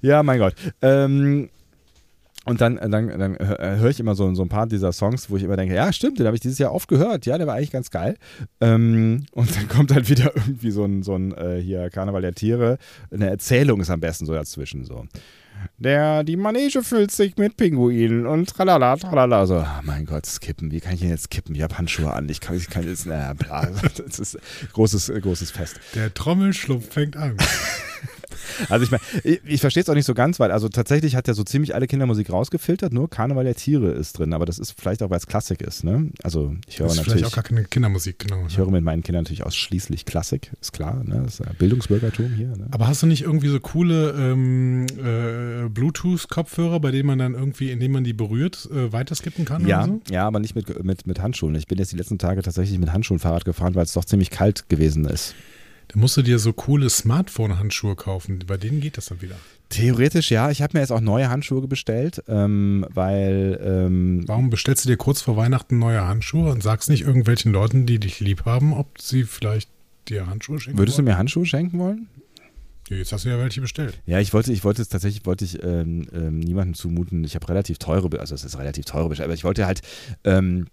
ja, 0.01 0.23
mein 0.23 0.39
Gott. 0.39 0.55
Ähm, 0.81 1.49
und 2.45 2.61
dann, 2.61 2.77
dann, 2.77 3.07
dann 3.07 3.37
höre 3.37 3.89
ich 3.89 3.99
immer 3.99 4.15
so, 4.15 4.33
so 4.33 4.41
ein 4.41 4.49
paar 4.49 4.65
dieser 4.65 4.91
Songs, 4.91 5.29
wo 5.29 5.37
ich 5.37 5.43
immer 5.43 5.57
denke, 5.57 5.75
ja, 5.75 5.93
stimmt, 5.93 6.19
den 6.19 6.25
habe 6.25 6.35
ich 6.35 6.41
dieses 6.41 6.57
Jahr 6.57 6.73
oft 6.73 6.87
gehört. 6.87 7.25
Ja, 7.25 7.37
der 7.37 7.45
war 7.45 7.55
eigentlich 7.55 7.71
ganz 7.71 7.91
geil. 7.91 8.15
Ähm, 8.59 9.25
und 9.33 9.55
dann 9.55 9.67
kommt 9.69 9.93
halt 9.93 10.09
wieder 10.09 10.35
irgendwie 10.35 10.71
so 10.71 10.83
ein, 10.83 11.03
so 11.03 11.15
ein 11.15 11.31
äh, 11.33 11.61
hier 11.61 11.89
Karneval 11.89 12.21
der 12.21 12.33
Tiere. 12.33 12.77
Eine 13.11 13.29
Erzählung 13.29 13.81
ist 13.81 13.89
am 13.89 13.99
besten 13.99 14.25
so 14.25 14.33
dazwischen 14.33 14.83
so. 14.83 15.05
Der, 15.77 16.23
die 16.23 16.37
Manege 16.37 16.83
füllt 16.83 17.11
sich 17.11 17.37
mit 17.37 17.57
Pinguinen 17.57 18.25
und 18.25 18.49
tralala, 18.49 18.95
tralala. 18.95 19.45
So, 19.45 19.57
oh 19.57 19.81
mein 19.83 20.05
Gott, 20.05 20.25
skippen. 20.25 20.71
Wie 20.71 20.79
kann 20.79 20.93
ich 20.93 21.01
denn 21.01 21.09
jetzt 21.09 21.29
kippen? 21.29 21.53
Ich 21.55 21.61
habe 21.61 21.77
Handschuhe 21.77 22.11
an. 22.11 22.27
Ich 22.29 22.39
kann, 22.41 22.55
ich 22.55 22.69
kann 22.69 22.87
jetzt, 22.87 23.05
naja, 23.05 23.33
bla. 23.33 23.67
Das 23.97 24.19
ist 24.19 24.39
großes, 24.73 25.11
großes 25.21 25.51
Fest. 25.51 25.79
Der 25.95 26.13
Trommelschlupf 26.13 26.91
fängt 26.91 27.15
an. 27.15 27.37
Also 28.69 28.83
ich 28.83 28.91
meine, 28.91 29.01
ich, 29.23 29.41
ich 29.45 29.61
verstehe 29.61 29.83
es 29.83 29.89
auch 29.89 29.95
nicht 29.95 30.05
so 30.05 30.13
ganz, 30.13 30.39
weil 30.39 30.51
also 30.51 30.69
tatsächlich 30.69 31.15
hat 31.15 31.27
ja 31.27 31.33
so 31.33 31.43
ziemlich 31.43 31.75
alle 31.75 31.87
Kindermusik 31.87 32.31
rausgefiltert, 32.31 32.93
nur 32.93 33.09
Karneval 33.09 33.43
der 33.43 33.55
Tiere 33.55 33.91
ist 33.91 34.19
drin, 34.19 34.33
aber 34.33 34.45
das 34.45 34.59
ist 34.59 34.75
vielleicht 34.79 35.03
auch, 35.03 35.09
weil 35.09 35.17
es 35.17 35.27
Klassik 35.27 35.61
ist, 35.61 35.83
ne? 35.83 36.11
Also 36.23 36.55
ich 36.67 36.79
höre 36.79 36.87
das 36.87 36.97
ist 36.97 37.07
natürlich. 37.07 37.25
Auch 37.25 37.31
gar 37.31 37.43
keine 37.43 37.63
Kindermusik, 37.63 38.19
genau. 38.19 38.45
Ich 38.47 38.57
höre 38.57 38.69
mit 38.71 38.83
meinen 38.83 39.03
Kindern 39.03 39.23
natürlich 39.23 39.45
ausschließlich 39.45 40.05
Klassik, 40.05 40.51
ist 40.61 40.73
klar, 40.73 41.03
ne? 41.03 41.21
Das 41.25 41.39
ist 41.39 41.57
Bildungsbürgertum 41.57 42.33
hier. 42.33 42.47
Ne? 42.47 42.67
Aber 42.71 42.87
hast 42.87 43.03
du 43.03 43.07
nicht 43.07 43.23
irgendwie 43.23 43.49
so 43.49 43.59
coole 43.59 44.11
ähm, 44.11 44.85
äh, 44.97 45.69
Bluetooth-Kopfhörer, 45.69 46.79
bei 46.79 46.91
denen 46.91 47.07
man 47.07 47.19
dann 47.19 47.33
irgendwie, 47.33 47.71
indem 47.71 47.93
man 47.93 48.03
die 48.03 48.13
berührt, 48.13 48.69
äh, 48.71 48.91
weiterskippen 48.91 49.45
kann? 49.45 49.65
Ja, 49.67 49.85
so? 49.85 50.01
ja, 50.09 50.25
aber 50.25 50.39
nicht 50.39 50.55
mit, 50.55 50.83
mit, 50.83 51.07
mit 51.07 51.21
Handschuhen. 51.21 51.55
Ich 51.55 51.67
bin 51.67 51.77
jetzt 51.77 51.91
die 51.91 51.97
letzten 51.97 52.17
Tage 52.17 52.41
tatsächlich 52.41 52.79
mit 52.79 52.91
Handschuhen 52.91 53.19
Fahrrad 53.19 53.45
gefahren, 53.45 53.75
weil 53.75 53.83
es 53.83 53.93
doch 53.93 54.05
ziemlich 54.05 54.29
kalt 54.29 54.69
gewesen 54.69 55.05
ist. 55.05 55.35
Da 55.89 55.99
musst 55.99 56.15
du 56.17 56.21
dir 56.21 56.37
so 56.37 56.53
coole 56.53 56.87
Smartphone-Handschuhe 56.87 57.95
kaufen. 57.95 58.43
Bei 58.45 58.57
denen 58.57 58.79
geht 58.79 58.97
das 58.97 59.07
dann 59.07 59.23
wieder. 59.23 59.35
Theoretisch 59.69 60.29
ja. 60.29 60.51
Ich 60.51 60.61
habe 60.61 60.77
mir 60.77 60.81
jetzt 60.81 60.91
auch 60.91 61.01
neue 61.01 61.29
Handschuhe 61.29 61.67
bestellt, 61.67 62.23
ähm, 62.27 62.85
weil. 62.93 63.59
Ähm, 63.63 64.23
Warum 64.27 64.51
bestellst 64.51 64.85
du 64.85 64.89
dir 64.89 64.97
kurz 64.97 65.21
vor 65.21 65.35
Weihnachten 65.35 65.79
neue 65.79 66.07
Handschuhe 66.07 66.51
und 66.51 66.61
sagst 66.61 66.89
nicht 66.89 67.01
irgendwelchen 67.01 67.51
Leuten, 67.51 67.87
die 67.87 67.99
dich 67.99 68.19
lieb 68.19 68.45
haben, 68.45 68.73
ob 68.73 69.01
sie 69.01 69.23
vielleicht 69.23 69.69
dir 70.07 70.27
Handschuhe 70.27 70.59
schenken 70.59 70.77
Würdest 70.77 70.97
wollen? 70.97 71.05
du 71.07 71.11
mir 71.11 71.17
Handschuhe 71.17 71.45
schenken 71.47 71.79
wollen? 71.79 72.07
Jetzt 72.89 73.11
hast 73.11 73.25
du 73.25 73.29
ja 73.29 73.37
welche 73.37 73.61
bestellt. 73.61 73.99
Ja, 74.05 74.19
ich 74.19 74.33
wollte, 74.33 74.51
ich 74.51 74.63
wollte 74.63 74.81
es 74.81 74.89
tatsächlich, 74.89 75.25
wollte 75.25 75.45
ich 75.45 75.63
ähm, 75.63 76.07
ähm 76.13 76.39
niemandem 76.39 76.73
zumuten. 76.73 77.23
Ich 77.23 77.35
habe 77.35 77.47
relativ 77.49 77.77
teure, 77.77 78.19
also 78.19 78.33
es 78.33 78.43
ist 78.43 78.57
relativ 78.57 78.85
teure 78.85 79.05
aber 79.23 79.33
ich 79.33 79.43
wollte 79.43 79.65
halt 79.65 79.81
ähm, 80.23 80.67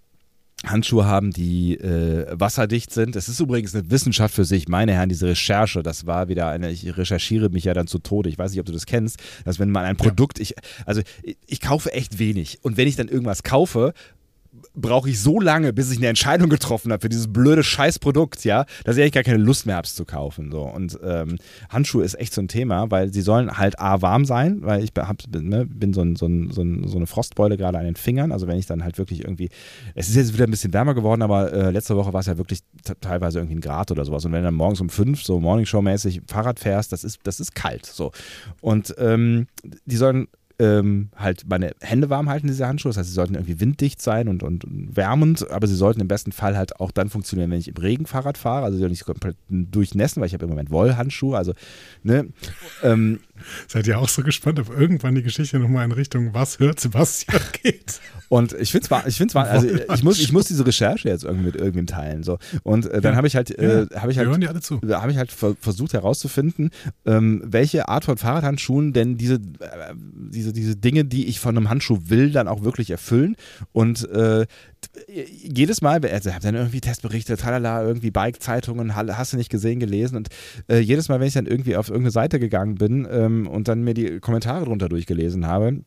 Handschuhe 0.65 1.05
haben, 1.05 1.33
die 1.33 1.75
äh, 1.75 2.27
wasserdicht 2.33 2.93
sind. 2.93 3.15
Es 3.15 3.29
ist 3.29 3.41
übrigens 3.41 3.75
eine 3.75 3.91
Wissenschaft 3.91 4.35
für 4.35 4.45
sich, 4.45 4.69
meine 4.69 4.95
Herren, 4.95 5.11
diese 5.11 5.29
Recherche, 5.29 5.83
das 5.83 6.07
war 6.07 6.29
wieder 6.29 6.49
eine, 6.49 6.71
ich 6.71 6.97
recherchiere 6.97 7.51
mich 7.51 7.65
ja 7.65 7.75
dann 7.75 7.87
zu 7.87 7.99
Tode. 7.99 8.31
Ich 8.31 8.39
weiß 8.39 8.53
nicht, 8.53 8.61
ob 8.61 8.67
du 8.67 8.73
das 8.73 8.87
kennst, 8.87 9.19
dass 9.45 9.59
wenn 9.59 9.71
man 9.71 9.85
ein 9.85 9.97
Produkt, 9.97 10.41
ich, 10.41 10.55
also 10.87 11.03
ich, 11.23 11.37
ich 11.47 11.61
kaufe 11.61 11.93
echt 11.93 12.19
wenig. 12.19 12.59
Und 12.63 12.79
wenn 12.79 12.89
ich 12.89 12.97
dann 12.97 13.09
irgendwas 13.09 13.43
kaufe, 13.43 13.93
brauche 14.75 15.11
ich 15.11 15.21
so 15.21 15.41
lange, 15.41 15.73
bis 15.73 15.91
ich 15.91 15.99
eine 15.99 16.09
Entscheidung 16.09 16.49
getroffen 16.49 16.93
habe 16.93 17.01
für 17.01 17.09
dieses 17.09 17.33
blöde 17.33 17.63
Scheißprodukt, 17.63 18.45
ja, 18.45 18.67
dass 18.85 18.97
ich 18.97 19.03
eigentlich 19.03 19.13
gar 19.13 19.23
keine 19.23 19.39
Lust 19.39 19.67
mehr 19.67 19.77
habe, 19.77 19.87
es 19.87 19.95
zu 19.95 20.05
kaufen. 20.05 20.51
So. 20.51 20.63
Und 20.63 20.99
ähm, 21.03 21.39
Handschuhe 21.71 22.05
ist 22.05 22.15
echt 22.15 22.35
so 22.35 22.41
ein 22.41 22.49
Thema, 22.49 22.91
weil 22.91 23.13
sie 23.13 23.23
sollen 23.23 23.57
halt 23.57 23.79
A, 23.79 24.03
warm 24.03 24.25
sein, 24.25 24.59
weil 24.63 24.85
ich 24.85 24.91
hab, 24.97 25.23
ne, 25.35 25.67
bin 25.67 25.93
so, 25.93 26.05
so, 26.15 26.27
ein, 26.27 26.51
so, 26.51 26.63
ein, 26.63 26.87
so, 26.87 26.97
eine 26.97 27.07
Frostbeule 27.07 27.57
gerade 27.57 27.79
an 27.79 27.85
den 27.85 27.97
Fingern. 27.97 28.33
Also 28.33 28.47
wenn 28.47 28.59
ich 28.59 28.67
dann 28.67 28.85
halt 28.85 28.99
wirklich 28.99 29.25
irgendwie, 29.25 29.49
es 29.95 30.09
ist 30.09 30.17
jetzt 30.17 30.35
wieder 30.35 30.45
ein 30.45 30.51
bisschen 30.51 30.73
wärmer 30.73 30.95
geworden, 30.95 31.23
aber 31.23 31.53
äh, 31.53 31.71
letzte 31.71 31.97
Woche 31.97 32.13
war 32.13 32.21
es 32.21 32.27
ja 32.27 32.39
wirklich 32.39 32.61
teilweise 33.01 33.39
irgendwie 33.39 33.57
ein 33.57 33.61
Grad 33.61 33.91
oder 33.91 34.05
sowas. 34.05 34.25
Und 34.25 34.33
wenn 34.33 34.41
du 34.43 34.47
dann 34.47 34.55
morgens 34.55 34.81
um 34.81 34.89
fünf 34.89 35.23
so 35.23 35.39
Morningshow-mäßig 35.39 36.23
Fahrrad 36.27 36.61
fährst, 36.61 36.93
das 36.93 37.05
ist, 37.05 37.21
das 37.25 37.41
ist 37.41 37.55
kalt. 37.55 37.87
So. 37.87 38.13
Und 38.61 38.95
ähm, 38.99 39.47
die 39.85 39.97
sollen 39.97 40.29
ähm, 40.59 41.11
halt 41.17 41.45
meine 41.49 41.73
Hände 41.81 42.09
warm 42.09 42.29
halten, 42.29 42.47
diese 42.47 42.67
Handschuhe. 42.67 42.91
Das 42.91 42.99
heißt, 42.99 43.09
sie 43.09 43.15
sollten 43.15 43.35
irgendwie 43.35 43.61
winddicht 43.61 44.01
sein 44.01 44.29
und, 44.29 44.43
und 44.43 44.65
wärmend, 44.69 45.51
aber 45.51 45.67
sie 45.67 45.75
sollten 45.75 46.01
im 46.01 46.09
besten 46.09 46.33
Fall 46.33 46.57
halt 46.57 46.81
auch 46.81 46.91
dann 46.91 47.11
funktionieren, 47.11 47.51
wenn 47.51 47.59
ich 47.59 47.69
im 47.69 47.77
Regen 47.77 48.07
Fahrrad 48.07 48.39
fahre. 48.39 48.65
Also 48.65 48.77
sie 48.77 48.81
sollen 48.81 48.93
nicht 48.93 49.05
komplett 49.05 49.37
durchnässen, 49.49 50.21
weil 50.21 50.29
ich 50.29 50.35
habe 50.35 50.45
im 50.45 50.51
Moment 50.51 50.71
Wollhandschuhe. 50.71 51.37
Also, 51.37 51.53
ne? 52.03 52.29
Ähm, 52.83 53.21
Seid 53.69 53.87
ihr 53.87 53.99
auch 53.99 54.09
so 54.09 54.23
gespannt, 54.23 54.59
ob 54.59 54.71
irgendwann 54.71 55.15
die 55.15 55.23
Geschichte 55.23 55.59
nochmal 55.59 55.85
in 55.85 55.93
Richtung 55.93 56.35
Was 56.35 56.59
hört 56.59 56.81
Sebastian 56.81 57.41
geht? 57.63 58.01
Und 58.29 58.55
ich 58.55 58.73
finde 58.73 58.89
es 58.91 59.07
ich 59.07 59.17
find's 59.17 59.37
also 59.37 59.69
ich 59.69 60.03
muss, 60.03 60.19
ich 60.19 60.33
muss 60.33 60.47
diese 60.47 60.67
Recherche 60.67 61.09
jetzt 61.09 61.25
irgendwie 61.25 61.47
mit 61.47 61.57
irgendwem 61.57 61.87
teilen. 61.87 62.25
So. 62.25 62.39
Und 62.65 62.87
äh, 62.87 63.01
dann 63.01 63.13
ja. 63.13 63.17
habe 63.17 63.27
ich 63.27 63.37
halt, 63.37 63.57
äh, 63.57 63.87
habe 63.95 64.11
ich 64.11 64.19
halt, 64.19 64.29
hören 64.29 64.41
die 64.41 64.49
alle 64.49 64.61
zu. 64.61 64.81
habe 64.83 65.13
ich 65.13 65.19
halt 65.19 65.31
versucht 65.31 65.93
herauszufinden, 65.93 66.71
ähm, 67.05 67.43
welche 67.45 67.89
Art 67.89 68.05
von 68.05 68.17
Fahrradhandschuhen 68.17 68.93
denn 68.93 69.17
diese, 69.17 69.35
äh, 69.35 69.95
diese, 69.97 70.53
diese 70.53 70.77
Dinge, 70.77 71.05
die 71.05 71.27
ich 71.27 71.39
von 71.39 71.57
einem 71.57 71.71
Handschuh 71.71 71.99
will, 72.07 72.33
dann 72.33 72.49
auch 72.49 72.65
wirklich 72.65 72.91
erfüllen. 72.91 73.37
Und 73.73 74.09
äh, 74.11 74.47
jedes 75.43 75.83
Mal, 75.83 76.05
also 76.05 76.29
ich 76.29 76.35
habe 76.35 76.45
dann 76.45 76.55
irgendwie 76.55 76.81
Testberichte, 76.81 77.37
talala, 77.37 77.83
irgendwie 77.83 78.11
Bike-Zeitungen, 78.11 78.97
hast 78.97 79.33
du 79.33 79.37
nicht 79.37 79.51
gesehen, 79.51 79.81
gelesen 79.81 80.17
und 80.17 80.29
äh, 80.69 80.79
jedes 80.79 81.09
Mal, 81.09 81.21
wenn 81.21 81.29
ich 81.29 81.35
dann 81.35 81.47
irgendwie 81.47 81.77
auf 81.77 81.89
irgendeine 81.89 82.11
Seite 82.11 82.39
gegangen 82.39 82.77
bin 82.77 83.07
ähm, 83.27 83.47
und 83.47 83.69
dann 83.69 83.83
mir 83.83 83.95
die 83.95 84.21
Kommentare 84.21 84.65
drunter 84.65 84.89
durchgelesen 84.89 85.47
habe, 85.47 85.81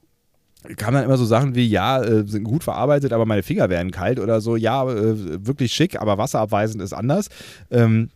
kamen 0.76 0.96
dann 0.96 1.06
immer 1.06 1.18
so 1.18 1.26
Sachen 1.26 1.56
wie, 1.56 1.68
ja, 1.68 2.02
äh, 2.04 2.28
sind 2.28 2.44
gut 2.44 2.64
verarbeitet, 2.64 3.14
aber 3.14 3.26
meine 3.26 3.44
Finger 3.44 3.70
werden 3.70 3.92
kalt 3.92 4.20
oder 4.20 4.42
so, 4.42 4.56
ja, 4.56 4.84
äh, 4.90 5.46
wirklich 5.48 5.72
schick, 5.74 6.00
aber 6.00 6.18
wasserabweisend 6.18 6.84
ist 6.84 6.94
anders. 6.94 7.30
Ähm, 7.72 8.10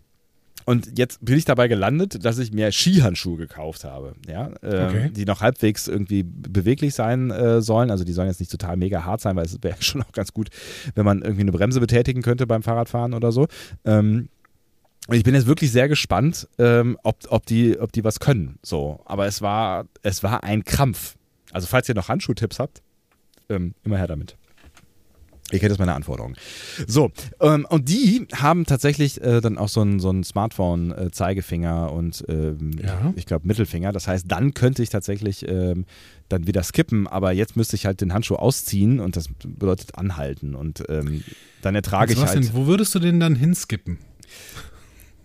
und 0.66 0.98
jetzt 0.98 1.24
bin 1.26 1.38
ich 1.38 1.44
dabei 1.44 1.68
gelandet, 1.68 2.24
dass 2.24 2.38
ich 2.38 2.54
mir 2.54 2.72
Skihandschuhe 2.72 3.36
gekauft 3.38 3.84
habe, 3.84 4.14
ja, 4.28 4.50
ähm, 4.62 4.88
Okay. 4.88 5.12
die 5.14 5.26
noch 5.26 5.42
halbwegs 5.42 5.90
irgendwie 5.90 6.24
beweglich 6.24 6.94
sein 6.96 7.32
äh, 7.32 7.62
sollen. 7.62 7.92
Also 7.92 8.06
die 8.06 8.14
sollen 8.14 8.30
jetzt 8.30 8.40
nicht 8.40 8.52
total 8.52 8.78
mega 8.78 9.04
hart 9.04 9.20
sein, 9.20 9.36
weil 9.36 9.46
es 9.46 9.58
wäre 9.62 9.76
schon 9.82 10.02
auch 10.02 10.12
ganz 10.14 10.32
gut, 10.34 10.50
wenn 10.96 11.04
man 11.06 11.22
irgendwie 11.22 11.42
eine 11.42 11.52
Bremse 11.52 11.82
betätigen 11.82 12.22
könnte 12.22 12.48
beim 12.48 12.64
Fahrradfahren 12.64 13.14
oder 13.14 13.34
so. 13.34 13.48
Ähm, 13.84 14.30
ich 15.12 15.24
bin 15.24 15.36
jetzt 15.36 15.48
wirklich 15.48 15.72
sehr 15.72 15.88
gespannt, 15.90 16.48
ähm, 16.58 16.98
ob, 17.04 17.18
ob, 17.30 17.46
die, 17.46 17.78
ob 17.80 17.92
die 17.92 18.04
was 18.04 18.20
können. 18.20 18.58
So, 18.64 19.02
aber 19.06 19.26
es 19.28 19.42
war, 19.42 19.86
es 20.02 20.24
war 20.24 20.44
ein 20.44 20.64
Krampf. 20.64 21.16
Also 21.52 21.68
falls 21.68 21.90
ihr 21.90 21.96
noch 21.96 22.08
Handschuhtipps 22.08 22.60
habt, 22.60 22.82
ähm, 23.50 23.74
immer 23.84 23.98
her 23.98 24.08
damit. 24.08 24.38
Ihr 25.52 25.60
kennt 25.60 25.70
jetzt 25.72 25.78
meine 25.80 25.94
Anforderungen. 25.94 26.36
So, 26.88 27.12
ähm, 27.42 27.68
und 27.70 27.88
die 27.90 28.28
haben 28.34 28.66
tatsächlich 28.66 29.22
äh, 29.22 29.40
dann 29.42 29.58
auch 29.60 29.68
so 29.70 29.82
einen 29.82 30.00
so 30.00 30.24
Smartphone-Zeigefinger 30.24 31.92
und 31.92 32.24
ähm, 32.28 32.72
Ja. 32.82 33.14
ich 33.16 33.26
glaube 33.26 33.46
Mittelfinger. 33.46 33.92
Das 33.92 34.08
heißt, 34.08 34.26
dann 34.30 34.54
könnte 34.54 34.82
ich 34.82 34.90
tatsächlich 34.90 35.48
ähm, 35.48 35.86
dann 36.30 36.48
wieder 36.48 36.64
skippen, 36.64 37.08
aber 37.08 37.34
jetzt 37.34 37.56
müsste 37.56 37.76
ich 37.76 37.86
halt 37.86 38.02
den 38.02 38.14
Handschuh 38.14 38.36
ausziehen 38.36 39.00
und 39.00 39.16
das 39.16 39.28
bedeutet 39.46 39.96
anhalten 39.96 40.56
und 40.56 40.84
ähm, 40.90 41.24
dann 41.62 41.76
ertrage 41.76 42.12
Also 42.12 42.24
ich 42.24 42.30
halt. 42.30 42.44
denn, 42.46 42.54
wo 42.56 42.66
würdest 42.66 42.96
du 42.96 43.00
den 43.00 43.20
dann 43.20 43.36
hinskippen? 43.36 44.00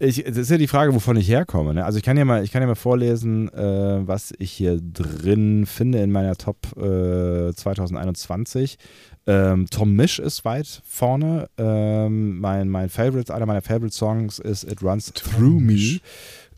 Ich, 0.01 0.23
das 0.25 0.37
ist 0.37 0.51
ja 0.51 0.59
die 0.59 0.69
Frage, 0.69 0.95
wovon 0.95 1.17
ich 1.17 1.29
herkomme. 1.29 1.75
Ne? 1.75 1.85
Also 1.85 1.99
ich 1.99 2.05
kann 2.05 2.17
ja 2.17 2.25
mal, 2.25 2.45
ich 2.45 2.53
kann 2.53 2.63
ja 2.63 2.69
mal 2.69 2.75
vorlesen, 2.77 3.49
äh, 3.53 4.07
was 4.07 4.33
ich 4.39 4.53
hier 4.53 4.81
drin 4.81 5.67
finde 5.67 6.01
in 6.03 6.13
meiner 6.13 6.37
Top 6.37 6.59
äh, 6.77 7.53
2021. 7.53 8.79
Ähm, 9.27 9.67
Tom 9.71 9.95
Misch 9.95 10.19
ist 10.21 10.45
weit 10.45 10.83
vorne. 10.87 11.49
Ähm, 11.59 12.39
mein, 12.39 12.69
mein 12.69 12.89
Favorite, 12.91 13.35
einer 13.35 13.47
meiner 13.47 13.61
Favorite 13.63 13.95
Songs 13.95 14.39
ist 14.39 14.65
It 14.65 14.83
Runs 14.83 15.13
Through 15.13 15.61
Me. 15.61 15.73
Misch. 15.73 16.01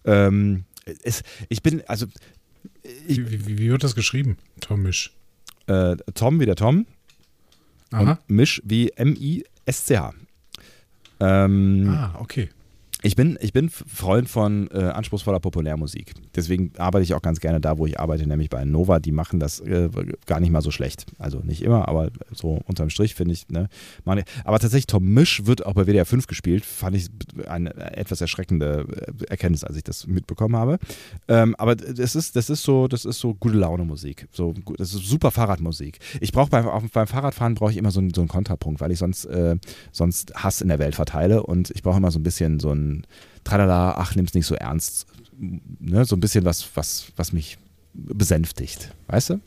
Ähm, 0.04 0.64
ist, 1.02 1.22
ich 1.48 1.62
bin, 1.62 1.82
also 1.86 2.06
ich, 3.06 3.18
Wie, 3.18 3.46
wie, 3.46 3.58
wie 3.58 3.70
wird 3.70 3.82
das 3.84 3.94
geschrieben? 3.94 4.36
Tomisch. 4.60 5.12
äh, 5.66 5.96
Tom 6.14 6.40
wie 6.40 6.46
der 6.46 6.56
Tom 6.56 6.84
Aha. 7.90 8.00
und 8.12 8.18
Misch 8.28 8.60
wie 8.64 8.90
M-I-S-C-H. 8.90 10.12
Ähm, 11.20 11.88
Ah, 11.90 12.14
okay. 12.18 12.48
Ich 13.02 13.16
bin, 13.16 13.38
ich 13.40 13.54
bin 13.54 13.70
Freund 13.70 14.28
von 14.28 14.68
äh, 14.72 14.78
anspruchsvoller 14.78 15.40
Populärmusik. 15.40 16.12
Deswegen 16.34 16.72
arbeite 16.76 17.02
ich 17.02 17.14
auch 17.14 17.22
ganz 17.22 17.40
gerne 17.40 17.60
da, 17.60 17.78
wo 17.78 17.86
ich 17.86 17.98
arbeite, 17.98 18.26
nämlich 18.26 18.50
bei 18.50 18.64
Nova. 18.64 18.98
Die 18.98 19.12
machen 19.12 19.40
das 19.40 19.60
äh, 19.60 19.88
gar 20.26 20.38
nicht 20.40 20.50
mal 20.50 20.60
so 20.60 20.70
schlecht. 20.70 21.06
Also 21.18 21.38
nicht 21.38 21.62
immer, 21.62 21.88
aber 21.88 22.10
so 22.30 22.60
unterm 22.66 22.90
Strich 22.90 23.14
finde 23.14 23.32
ich. 23.32 23.48
Ne, 23.48 23.68
aber 24.04 24.58
tatsächlich, 24.58 24.86
Tom 24.86 25.04
Misch 25.04 25.46
wird 25.46 25.64
auch 25.64 25.72
bei 25.72 25.86
WDR 25.86 26.04
5 26.04 26.26
gespielt. 26.26 26.64
Fand 26.64 26.94
ich 26.94 27.08
eine 27.46 27.74
etwas 27.96 28.20
erschreckende 28.20 28.86
äh, 29.20 29.24
Erkenntnis, 29.30 29.64
als 29.64 29.76
ich 29.76 29.84
das 29.84 30.06
mitbekommen 30.06 30.56
habe. 30.56 30.78
Ähm, 31.26 31.54
aber 31.56 31.76
das 31.76 32.14
ist, 32.14 32.36
das 32.36 32.50
ist 32.50 32.62
so, 32.62 32.86
das 32.86 33.06
ist 33.06 33.18
so 33.18 33.34
gute 33.34 33.56
Laune 33.56 33.84
Musik. 33.84 34.28
So, 34.30 34.54
das 34.76 34.92
ist 34.92 35.06
super 35.06 35.30
Fahrradmusik. 35.30 36.00
Ich 36.20 36.32
brauche 36.32 36.50
beim, 36.50 36.66
beim 36.92 37.06
Fahrradfahren 37.06 37.54
brauche 37.54 37.70
ich 37.70 37.78
immer 37.78 37.92
so 37.92 38.00
einen, 38.00 38.12
so 38.12 38.20
einen 38.20 38.28
Kontrapunkt, 38.28 38.82
weil 38.82 38.92
ich 38.92 38.98
sonst, 38.98 39.24
äh, 39.24 39.56
sonst 39.90 40.34
Hass 40.34 40.60
in 40.60 40.68
der 40.68 40.78
Welt 40.78 40.94
verteile 40.94 41.42
und 41.42 41.70
ich 41.70 41.82
brauche 41.82 41.96
immer 41.96 42.10
so 42.10 42.18
ein 42.18 42.22
bisschen 42.22 42.60
so 42.60 42.72
ein 42.72 42.89
Tralala, 43.44 43.94
ach, 43.96 44.14
nimm's 44.14 44.34
nicht 44.34 44.46
so 44.46 44.54
ernst. 44.54 45.06
Ne? 45.38 46.04
So 46.04 46.16
ein 46.16 46.20
bisschen 46.20 46.44
was, 46.44 46.68
was, 46.74 47.12
was 47.16 47.32
mich 47.32 47.58
besänftigt. 47.94 48.92
Weißt 49.08 49.30
du? 49.30 49.40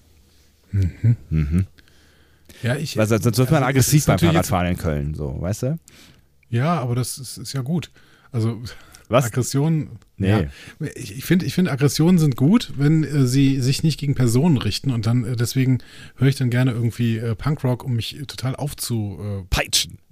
Mhm. 1.30 1.68
Ja, 2.64 2.76
ich. 2.76 2.98
Weil 2.98 3.08
sonst 3.08 3.26
wird 3.26 3.38
man 3.38 3.64
also, 3.64 3.66
aggressiv 3.66 4.00
ist 4.00 4.08
beim 4.08 4.20
Fahrradfahren 4.20 4.68
in 4.68 4.78
Köln, 4.78 5.14
so, 5.14 5.40
weißt 5.40 5.64
du? 5.64 5.80
Ja, 6.50 6.80
aber 6.80 6.96
das 6.96 7.18
ist, 7.18 7.38
ist 7.38 7.54
ja 7.54 7.62
gut. 7.62 7.92
Also 8.32 8.62
Was? 9.10 9.26
Aggression. 9.26 9.90
Nee. 10.18 10.30
Ja, 10.30 10.44
ich 10.96 11.18
ich 11.18 11.26
finde, 11.26 11.46
ich 11.46 11.54
find, 11.54 11.70
Aggressionen 11.70 12.18
sind 12.20 12.36
gut, 12.36 12.74
wenn 12.78 13.04
äh, 13.04 13.26
sie 13.26 13.60
sich 13.60 13.84
nicht 13.84 14.00
gegen 14.00 14.16
Personen 14.16 14.58
richten. 14.58 14.92
Und 14.92 15.06
dann 15.06 15.26
äh, 15.26 15.36
deswegen 15.36 15.80
höre 16.16 16.28
ich 16.28 16.36
dann 16.36 16.50
gerne 16.50 16.72
irgendwie 16.72 17.18
äh, 17.18 17.36
Punkrock, 17.36 17.84
um 17.84 17.96
mich 17.96 18.18
total 18.28 18.56
aufzu. 18.56 19.46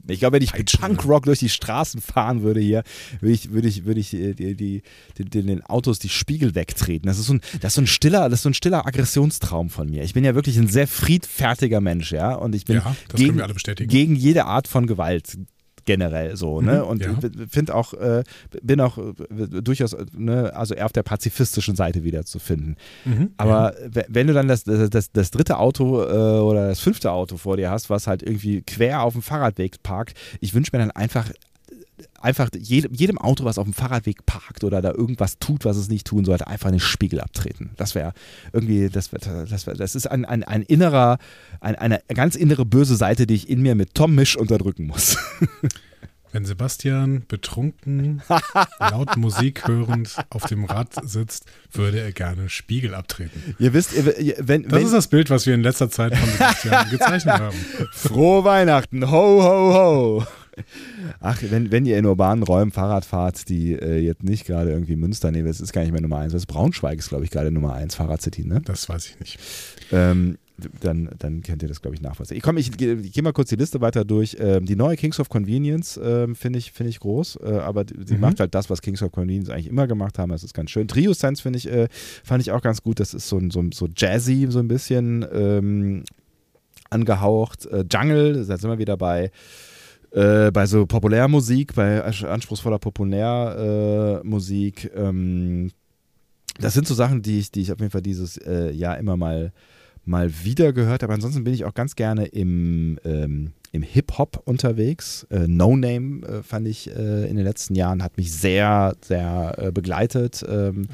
Ich 0.08 0.20
glaube, 0.20 0.36
wenn 0.36 0.44
ich 0.44 0.54
mit. 0.54 0.80
Punkrock 0.80 1.26
durch 1.26 1.40
die 1.40 1.50
Straßen 1.50 2.02
fahren 2.02 2.42
würde 2.42 2.60
hier, 2.60 2.84
würde 3.20 3.34
ich, 3.34 3.52
würde 3.52 3.68
ich, 3.68 3.86
würde 3.86 4.00
ich 4.00 4.14
äh, 4.14 4.34
die, 4.34 4.56
die, 4.56 4.82
die, 5.18 5.26
die, 5.26 5.44
den 5.44 5.64
Autos 5.66 6.00
die 6.00 6.10
Spiegel 6.10 6.56
wegtreten. 6.56 7.08
Das 7.08 7.20
ist, 7.20 7.28
so 7.28 7.34
ein, 7.34 7.42
das, 7.62 7.72
ist 7.72 7.76
so 7.76 7.82
ein 7.82 7.88
stiller, 7.88 8.30
das 8.30 8.40
ist 8.40 8.44
so 8.44 8.50
ein 8.50 8.54
stiller 8.54 8.86
Aggressionstraum 8.86 9.70
von 9.70 9.90
mir. 9.90 10.04
Ich 10.04 10.14
bin 10.14 10.24
ja 10.24 10.36
wirklich 10.36 10.58
ein 10.58 10.68
sehr 10.68 10.88
friedfertiger 10.88 11.82
Mensch, 11.82 12.12
ja. 12.12 12.34
Und 12.36 12.56
ich 12.56 12.66
bin 12.66 12.78
Ja, 12.78 12.96
das 13.08 13.18
gegen, 13.18 13.28
können 13.30 13.38
wir 13.40 13.44
alle 13.46 13.54
bestätigen. 13.54 13.90
gegen 13.90 14.16
jede 14.16 14.46
Art 14.46 14.68
von 14.68 14.88
Gewalt 14.88 15.38
generell 15.86 16.36
so, 16.36 16.62
ne? 16.62 16.78
Mhm, 16.84 16.88
Und 16.90 17.02
ja. 17.06 17.16
finde 17.50 17.76
auch, 17.76 17.94
äh, 17.94 18.24
bin 18.62 18.80
auch 18.82 18.98
äh, 18.98 19.14
durchaus, 19.62 19.96
ne, 20.16 20.52
also 20.56 20.74
eher 20.76 20.86
auf 20.86 20.92
der 20.94 21.04
pazifistischen 21.04 21.76
Seite 21.76 22.04
wieder 22.04 22.24
zu 22.26 22.40
finden. 22.40 22.76
mhm, 23.06 23.32
Aber 23.38 23.74
we- 23.90 24.06
wenn 24.10 24.28
du 24.28 24.34
dann 24.34 24.48
das, 24.48 24.64
das, 24.64 25.12
das 25.12 25.32
dritte 25.32 25.58
Auto 25.58 26.02
äh, 26.04 26.40
oder 26.40 26.68
das 26.70 26.80
fünfte 26.80 27.12
Auto 27.12 27.38
vor 27.38 27.58
dir 27.58 27.70
hast, 27.72 27.90
was 27.90 28.08
halt 28.08 28.24
irgendwie 28.24 28.62
quer 28.62 29.02
auf 29.04 29.14
dem 29.14 29.22
Fahrradweg 29.22 29.82
parkt, 29.84 30.18
ich 30.40 30.54
wünsche 30.54 30.72
mir 30.74 30.80
dann 30.80 30.92
einfach, 30.92 31.30
einfach 32.20 32.50
jedem, 32.58 33.18
Auto, 33.18 33.44
was 33.46 33.58
auf 33.58 33.66
dem 33.66 33.74
Fahrradweg 33.74 34.26
parkt 34.26 34.64
oder 34.64 34.82
da 34.82 34.92
irgendwas 34.92 35.38
tut, 35.40 35.66
was 35.66 35.78
es 35.78 35.90
nicht 35.90 36.08
tun 36.08 36.26
sollte, 36.26 36.48
einfach 36.48 36.70
den 36.72 36.80
Spiegel 36.80 37.20
abtreten. 37.22 37.72
Das 37.78 37.96
wäre 37.96 38.14
irgendwie, 38.54 38.90
das, 38.90 39.12
wär, 39.12 39.20
das, 39.46 39.68
wär, 39.68 39.74
das 39.76 39.96
ist 39.96 40.08
ein, 40.08 40.26
ein, 40.26 40.44
ein 40.44 40.62
innerer, 40.64 41.18
ein, 41.60 41.76
eine 41.76 42.02
ganz 42.14 42.36
innere 42.36 42.66
böse 42.66 42.96
Seite, 42.96 43.28
die 43.28 43.36
ich 43.36 43.50
in 43.50 43.62
mir 43.62 43.76
mit 43.76 43.94
Tom 43.96 44.16
Misch 44.16 44.36
unterdrücken 44.38 44.88
muss. 44.88 45.18
Wenn 46.34 46.46
Sebastian 46.46 47.26
betrunken, 47.28 48.22
laut 48.80 49.18
Musik 49.18 49.68
hörend 49.68 50.16
auf 50.30 50.46
dem 50.46 50.64
Rad 50.64 50.88
sitzt, 51.04 51.44
würde 51.74 52.00
er 52.00 52.14
gerne 52.14 52.48
Spiegel 52.48 52.96
abtreten. 52.96 53.54
Ihr 53.60 53.74
wisst, 53.74 53.92
ihr, 53.94 54.18
ihr- 54.18 54.36
wenn, 54.40 54.64
Das 54.64 54.72
wenn, 54.72 54.86
ist 54.86 54.94
das 54.94 55.08
Bild, 55.10 55.30
was 55.30 55.46
wir 55.46 55.54
in 55.56 55.62
letzter 55.62 55.90
Zeit 55.90 56.16
von 56.16 56.30
Sebastian 56.30 56.90
gezeichnet 56.90 57.34
haben. 57.38 57.58
Frohe 57.92 58.46
Weihnachten, 58.46 59.12
ho, 59.12 59.44
ho, 59.44 59.74
ho. 59.74 60.26
Ach, 61.20 61.42
wenn, 61.50 61.72
wenn 61.72 61.86
ihr 61.86 61.98
in 61.98 62.06
urbanen 62.06 62.44
Räumen 62.44 62.72
Fahrrad 62.72 63.06
fahrt, 63.06 63.48
die 63.50 63.74
äh, 63.74 64.00
jetzt 64.00 64.24
nicht 64.24 64.46
gerade 64.46 64.72
irgendwie 64.72 64.96
Münster, 64.96 65.32
nee, 65.32 65.44
das 65.44 65.62
ist 65.62 65.74
gar 65.74 65.82
nicht 65.82 65.92
mehr 65.92 66.02
Nummer 66.02 66.18
eins, 66.18 66.34
das 66.34 66.44
ist 66.44 66.48
Braunschweig 66.48 67.00
ist, 67.00 67.10
glaube 67.10 67.24
ich, 67.24 67.32
gerade 67.32 67.52
Nummer 67.52 67.74
eins, 67.74 67.96
Fahrradcity, 67.96 68.46
ne? 68.46 68.62
Das 68.66 68.88
weiß 68.90 69.08
ich 69.08 69.20
nicht. 69.20 69.40
Ähm, 69.92 70.38
dann, 70.82 71.10
dann 71.18 71.42
kennt 71.42 71.64
ihr 71.64 71.68
das, 71.70 71.82
glaube 71.82 71.96
ich, 71.96 72.02
nachvollziehen. 72.04 72.38
Ich, 72.38 72.44
komm, 72.44 72.58
ich, 72.58 72.72
gehe- 72.78 72.94
ich 73.02 73.14
gehe 73.14 73.24
mal 73.24 73.32
kurz 73.34 73.50
die 73.50 73.56
Liste 73.56 73.82
weiter 73.82 74.06
durch. 74.06 74.38
Ähm, 74.40 74.66
die 74.68 74.76
neue 74.76 74.96
Kings 74.96 75.20
of 75.20 75.28
Convenience 75.28 76.00
ähm, 76.04 76.36
finde 76.36 76.60
ich, 76.60 76.72
finde 76.72 76.92
ich 76.92 77.00
groß, 77.00 77.40
äh, 77.44 77.54
aber 77.54 77.84
die, 77.84 77.96
sie 78.06 78.14
Mhm. 78.16 78.20
macht 78.20 78.40
halt 78.40 78.54
das, 78.54 78.70
was 78.70 78.82
Kings 78.84 79.02
of 79.02 79.12
Convenience 79.12 79.50
eigentlich 79.50 79.68
immer 79.68 79.88
gemacht 79.88 80.20
haben. 80.20 80.30
Das 80.32 80.44
ist 80.44 80.54
ganz 80.54 80.70
schön. 80.70 80.88
Trio 80.88 81.14
Sense 81.14 81.42
finde 81.42 81.58
ich, 81.58 81.68
äh, 81.68 81.88
fand 82.24 82.42
ich 82.44 82.52
auch 82.52 82.62
ganz 82.62 82.84
gut. 82.84 83.00
Das 83.00 83.16
ist 83.16 83.28
so, 83.28 83.42
so, 83.50 83.64
so 83.74 83.88
jazzy, 83.96 84.46
so 84.50 84.60
ein 84.60 84.68
bisschen 84.68 85.26
ähm, 85.34 86.04
angehaucht. 86.92 87.66
Äh, 87.66 87.86
Jungle, 87.92 88.46
da 88.46 88.58
sind 88.58 88.70
wir 88.70 88.78
wieder 88.78 88.98
bei. 88.98 89.32
Äh, 90.12 90.52
bei 90.52 90.66
so 90.66 90.86
Populärmusik, 90.86 91.74
bei 91.74 92.04
anspruchsvoller 92.04 92.80
Populärmusik, 92.80 94.92
äh, 94.94 95.00
ähm, 95.00 95.72
das 96.60 96.74
sind 96.74 96.86
so 96.86 96.94
Sachen, 96.94 97.22
die 97.22 97.40
ich, 97.40 97.50
die 97.52 97.62
ich 97.62 97.72
auf 97.72 97.80
jeden 97.80 97.92
Fall 97.92 98.02
dieses 98.02 98.36
äh, 98.38 98.72
Jahr 98.72 98.98
immer 98.98 99.16
mal, 99.16 99.54
mal 100.04 100.30
wieder 100.44 100.74
gehört 100.74 101.04
habe. 101.04 101.14
Ansonsten 101.14 101.46
bin 101.46 101.54
ich 101.54 101.64
auch 101.64 101.74
ganz 101.74 101.96
gerne 101.96 102.26
im, 102.26 103.00
ähm, 103.06 103.54
im 103.72 103.84
Hip-Hop 103.84 104.42
unterwegs. 104.44 105.26
Äh, 105.30 105.48
no 105.48 105.78
Name 105.78 106.28
äh, 106.28 106.44
fand 106.44 106.68
ich 106.68 106.90
äh, 106.90 107.30
in 107.30 107.38
den 107.38 107.46
letzten 107.46 107.76
Jahren, 107.76 108.04
hat 108.04 108.18
mich 108.18 108.34
sehr, 108.34 108.98
sehr 109.02 109.72
begleitet. 109.74 110.44
Ähm. 110.48 110.90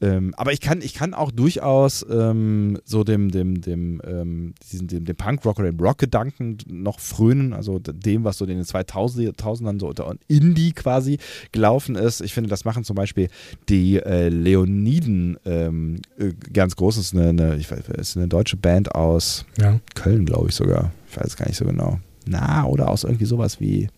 Ähm, 0.00 0.34
aber 0.36 0.52
ich 0.52 0.60
kann, 0.60 0.80
ich 0.80 0.94
kann 0.94 1.12
auch 1.12 1.30
durchaus 1.30 2.04
ähm, 2.10 2.78
so 2.84 3.04
dem, 3.04 3.30
dem, 3.30 3.60
dem, 3.60 4.00
ähm, 4.04 4.54
diesen, 4.72 4.88
dem, 4.88 5.04
dem 5.04 5.16
Punk-Rock 5.16 5.58
oder 5.58 5.70
dem 5.70 5.78
Rock-Gedanken 5.78 6.56
noch 6.68 7.00
frönen, 7.00 7.52
also 7.52 7.78
dem, 7.78 8.24
was 8.24 8.38
so 8.38 8.46
in 8.46 8.56
den 8.56 8.64
2000ern 8.64 9.78
so 9.78 9.88
unter 9.88 10.14
Indie 10.28 10.72
quasi 10.72 11.18
gelaufen 11.52 11.96
ist. 11.96 12.22
Ich 12.22 12.32
finde, 12.32 12.48
das 12.48 12.64
machen 12.64 12.84
zum 12.84 12.96
Beispiel 12.96 13.28
die 13.68 13.98
äh, 13.98 14.28
Leoniden 14.28 15.36
ähm, 15.44 16.00
äh, 16.18 16.32
ganz 16.52 16.76
groß. 16.76 16.96
Das 16.96 17.06
ist 17.06 17.14
eine, 17.14 17.28
eine, 17.28 17.56
ich 17.56 17.70
weiß, 17.70 17.80
ist 17.98 18.16
eine 18.16 18.28
deutsche 18.28 18.56
Band 18.56 18.94
aus 18.94 19.44
Ja. 19.60 19.80
Köln, 19.94 20.24
glaube 20.24 20.48
ich 20.48 20.54
sogar. 20.54 20.92
Ich 21.10 21.16
weiß 21.16 21.26
es 21.26 21.36
gar 21.36 21.46
nicht 21.46 21.56
so 21.56 21.64
genau. 21.64 21.98
Na, 22.26 22.64
oder 22.64 22.88
aus 22.88 23.04
irgendwie 23.04 23.24
sowas 23.24 23.60
wie 23.60 23.88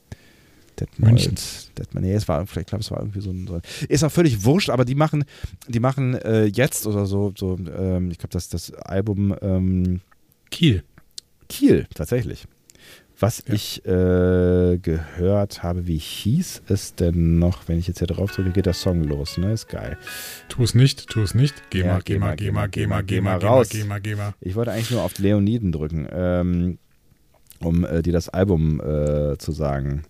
München. 0.98 1.34
Detmold. 1.78 2.04
Nee, 2.06 2.14
es 2.14 2.26
war, 2.28 2.46
vielleicht 2.46 2.68
glaube 2.68 2.82
es 2.82 2.90
war 2.90 2.98
irgendwie 3.00 3.20
so 3.20 3.30
ein, 3.30 3.46
so. 3.46 3.60
Ist 3.88 4.04
auch 4.04 4.12
völlig 4.12 4.44
wurscht, 4.44 4.70
aber 4.70 4.84
die 4.84 4.94
machen, 4.94 5.24
die 5.68 5.80
machen 5.80 6.14
äh, 6.14 6.44
jetzt 6.46 6.86
oder 6.86 7.06
so, 7.06 7.32
so 7.36 7.56
ähm, 7.76 8.10
ich 8.10 8.18
glaube, 8.18 8.32
das, 8.32 8.48
das 8.48 8.72
Album 8.74 9.34
ähm, 9.42 10.00
Kiel. 10.50 10.82
Kiel, 11.48 11.86
tatsächlich. 11.94 12.46
Was 13.20 13.44
Ja. 13.46 13.54
ich 13.54 13.84
äh, 13.86 14.78
gehört 14.78 15.62
habe, 15.62 15.86
wie 15.86 15.98
hieß 15.98 16.62
es 16.68 16.96
denn 16.96 17.38
noch? 17.38 17.68
Wenn 17.68 17.78
ich 17.78 17.86
jetzt 17.86 17.98
hier 17.98 18.08
drauf 18.08 18.32
drücke, 18.32 18.50
geht 18.50 18.66
der 18.66 18.72
Song 18.72 19.04
los, 19.04 19.38
ne? 19.38 19.52
Ist 19.52 19.68
geil. 19.68 19.96
Tu 20.48 20.62
es 20.64 20.74
nicht, 20.74 21.08
tu 21.08 21.20
es 21.20 21.32
nicht. 21.34 21.54
Geh 21.70 21.80
Ja, 21.80 21.92
mal, 21.94 22.02
geh 22.02 22.18
mal, 22.18 22.34
geh 22.34 22.50
mal, 22.50 22.68
geh 22.68 22.86
mal, 22.88 23.04
geh 23.04 23.20
mal, 23.20 23.38
geh 23.38 23.46
raus. 23.46 23.72
mal, 23.72 23.78
geh 23.78 23.84
mal, 23.84 24.00
geh 24.00 24.14
mal. 24.16 24.34
Ich 24.40 24.56
wollte 24.56 24.72
eigentlich 24.72 24.90
nur 24.90 25.02
auf 25.02 25.16
Leoniden 25.18 25.70
drücken, 25.70 26.08
ähm, 26.10 26.78
um 27.60 27.84
äh, 27.84 28.02
dir 28.02 28.12
das 28.12 28.28
Album 28.28 28.80
äh, 28.80 29.36
zu 29.38 29.52
sagen. 29.52 30.02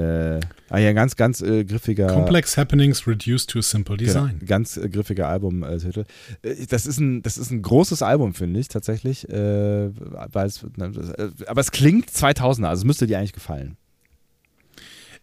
Äh, 0.00 0.40
ah 0.70 0.78
ja, 0.78 0.92
ganz, 0.92 1.16
ganz 1.16 1.40
äh, 1.42 1.64
griffiger. 1.64 2.06
Complex 2.06 2.56
Happenings 2.56 3.06
Reduced 3.06 3.50
to 3.50 3.58
a 3.58 3.62
Simple 3.62 3.96
Genau, 3.96 4.06
Design. 4.26 4.40
ganz 4.46 4.76
äh, 4.76 4.88
griffiger 4.88 5.28
Albumtitel. 5.28 6.04
Äh, 6.42 6.66
das, 6.68 6.86
ist 6.86 6.98
ein, 6.98 7.22
das 7.22 7.38
ist 7.38 7.50
ein 7.50 7.62
großes 7.62 8.02
Album, 8.02 8.34
finde 8.34 8.60
ich, 8.60 8.68
tatsächlich. 8.68 9.28
Äh, 9.28 9.86
es, 9.86 9.92
das, 10.32 10.62
äh, 10.62 11.30
aber 11.46 11.60
es 11.60 11.70
klingt 11.70 12.10
2000er, 12.10 12.66
also 12.66 12.80
es 12.80 12.84
müsste 12.84 13.06
dir 13.06 13.18
eigentlich 13.18 13.32
gefallen. 13.32 13.76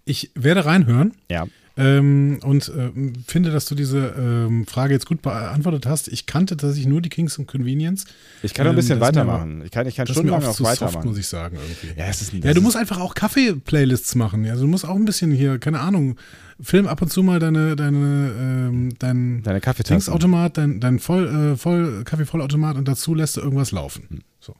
Ich 0.05 0.31
werde 0.35 0.65
reinhören 0.65 1.13
Ja. 1.29 1.47
Ähm, 1.77 2.39
und 2.43 2.71
ähm, 2.75 3.13
finde, 3.27 3.51
dass 3.51 3.65
du 3.65 3.75
diese 3.75 4.15
ähm, 4.17 4.65
Frage 4.65 4.93
jetzt 4.93 5.05
gut 5.05 5.21
beantwortet 5.21 5.85
hast. 5.85 6.07
Ich 6.07 6.25
kannte 6.25 6.57
tatsächlich 6.57 6.87
nur 6.87 7.01
die 7.01 7.09
Kings 7.09 7.37
und 7.37 7.47
Convenience. 7.47 8.05
Ich 8.41 8.55
kann 8.55 8.65
noch 8.65 8.71
ein 8.71 8.73
Ähm, 8.73 8.75
bisschen 8.77 8.97
ist 8.97 8.99
mir 8.99 9.05
weitermachen. 9.07 9.61
Ich 9.63 9.71
kann, 9.71 9.85
ich 9.87 9.95
kann 9.95 10.07
stundenlang 10.07 10.41
noch 10.41 10.53
zu 10.53 10.63
soft, 10.63 10.81
weitermachen. 10.81 11.07
muss 11.07 11.17
ich 11.19 11.27
sagen, 11.27 11.57
irgendwie. 11.57 11.99
ja, 11.99 12.07
es 12.07 12.21
ist, 12.21 12.33
Ja, 12.33 12.53
du 12.53 12.61
musst 12.61 12.75
einfach 12.75 12.99
auch 12.99 13.13
Kaffee-Playlists 13.13 14.15
machen. 14.15 14.43
Ja, 14.43 14.53
also 14.53 14.63
du 14.63 14.69
musst 14.69 14.85
auch 14.85 14.95
ein 14.95 15.05
bisschen 15.05 15.31
hier, 15.31 15.59
keine 15.59 15.79
Ahnung, 15.79 16.15
film 16.59 16.87
ab 16.87 17.01
und 17.03 17.09
zu 17.11 17.21
mal 17.21 17.39
deine, 17.39 17.75
deine, 17.75 18.31
ähm, 18.39 18.89
dein 18.97 19.43
deine 19.43 19.61
Kaffeetasse. 19.61 20.11
Dein, 20.53 20.79
dein 20.79 20.97
voll, 20.99 21.27
äh, 21.53 21.57
voll, 21.57 22.03
Kaffeevollautomat 22.03 22.77
und 22.77 22.87
dazu 22.87 23.13
lässt 23.13 23.37
du 23.37 23.41
irgendwas 23.41 23.71
laufen. 23.71 24.05
Hm. 24.09 24.19
So. 24.39 24.55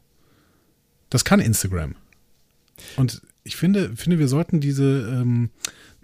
Das 1.09 1.25
kann 1.25 1.39
Instagram. 1.39 1.95
Und 2.95 3.21
ich 3.43 3.55
finde, 3.55 3.95
finde, 3.95 4.19
wir 4.19 4.27
sollten 4.27 4.59
diese, 4.59 4.83
ähm, 5.09 5.49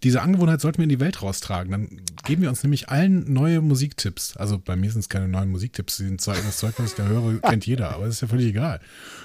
diese 0.04 0.22
Angewohnheit 0.22 0.62
sollten 0.62 0.80
wir 0.80 0.84
in 0.84 0.90
die 0.90 1.00
Welt 1.00 1.22
raustragen. 1.22 1.72
Dann 1.72 2.02
geben 2.26 2.42
wir 2.42 2.50
uns 2.50 2.64
nämlich 2.64 2.90
allen 2.90 3.32
neue 3.32 3.62
Musiktipps. 3.62 4.36
Also 4.38 4.60
bei 4.60 4.76
mir 4.76 4.92
sind 4.92 5.00
es 5.00 5.10
keine 5.10 5.28
neuen 5.28 5.50
Musiktipps, 5.50 5.98
das 5.98 6.58
Zeug, 6.58 6.74
was 6.78 6.92
ich 6.92 6.96
da 6.96 7.06
höre, 7.06 7.40
kennt 7.40 7.66
jeder, 7.66 7.94
aber 7.94 8.06
das 8.06 8.16
ist 8.16 8.22
ja 8.22 8.28
völlig 8.28 8.48
egal. 8.48 8.80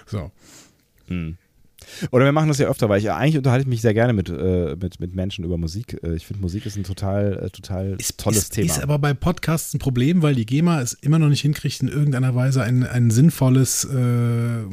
So. 0.06 0.30
Oder 2.11 2.25
wir 2.25 2.32
machen 2.32 2.49
das 2.49 2.58
ja 2.58 2.68
öfter, 2.68 2.88
weil 2.88 3.00
ich 3.00 3.11
eigentlich 3.11 3.37
unterhalte 3.38 3.62
ich 3.62 3.68
mich 3.68 3.80
sehr 3.80 3.94
gerne 3.94 4.12
mit, 4.12 4.28
äh, 4.28 4.76
mit, 4.80 5.00
mit 5.00 5.14
Menschen 5.14 5.44
über 5.44 5.56
Musik. 5.58 5.99
Äh, 6.02 6.14
ich 6.16 6.26
finde, 6.26 6.42
Musik 6.42 6.66
ist 6.66 6.76
ein 6.76 6.85
total, 6.85 7.44
äh, 7.44 7.50
total 7.50 7.97
tolles 8.16 8.38
ist, 8.38 8.52
Thema. 8.52 8.66
Ist 8.66 8.82
aber 8.82 8.99
bei 8.99 9.14
Podcasts 9.14 9.75
ein 9.75 9.78
Problem, 9.78 10.23
weil 10.23 10.35
die 10.35 10.44
GEMA 10.47 10.80
es 10.80 10.92
immer 10.94 11.18
noch 11.18 11.28
nicht 11.28 11.40
hinkriegt, 11.40 11.80
in 11.80 11.88
irgendeiner 11.88 12.35
Weise 12.35 12.62
ein, 12.62 12.85
ein 12.85 13.11
sinnvolles 13.11 13.85
äh, 13.90 13.97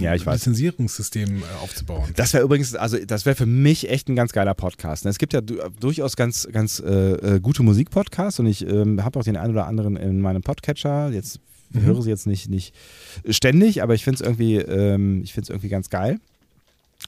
Ja, 0.04 0.16
ich. 0.16 0.26
Lizenzierungssystem 0.26 1.38
äh, 1.40 1.64
aufzubauen. 1.64 2.10
Das 2.16 2.34
wäre 2.34 2.44
übrigens, 2.44 2.76
also 2.76 2.98
das 3.06 3.26
wäre 3.26 3.36
für 3.36 3.46
mich 3.46 3.90
echt 3.90 4.10
ein 4.10 4.16
ganz 4.16 4.32
geiler 4.34 4.54
Podcast. 4.54 5.06
Es 5.06 5.18
gibt 5.18 5.34
ja 5.34 5.42
du- 5.42 5.58
durchaus 5.80 6.16
ganz, 6.16 6.48
ganz 6.52 6.80
äh, 6.80 7.36
äh, 7.36 7.40
gute 7.40 7.64
Musikpodcasts 7.64 8.40
und 8.40 8.48
ich 8.48 8.68
ähm, 8.68 9.04
habe 9.04 9.20
auch 9.20 9.24
den 9.24 9.38
einen 9.38 9.54
oder 9.54 9.68
anderen 9.68 9.96
in 9.96 10.20
meinem 10.22 10.42
Podcatcher. 10.42 11.10
Jetzt 11.12 11.40
Mhm. 11.74 11.82
höre 11.82 12.02
sie 12.04 12.10
jetzt 12.12 12.28
nicht, 12.28 12.48
nicht 12.48 12.76
ständig, 13.28 13.82
aber 13.82 13.96
ich 13.96 14.04
finde 14.04 14.16
es 14.16 14.22
irgendwie, 14.22 14.58
ähm, 14.58 15.22
ich 15.24 15.34
finde 15.34 15.46
es 15.46 15.50
irgendwie 15.50 15.68
ganz 15.70 15.90
geil. 15.90 16.20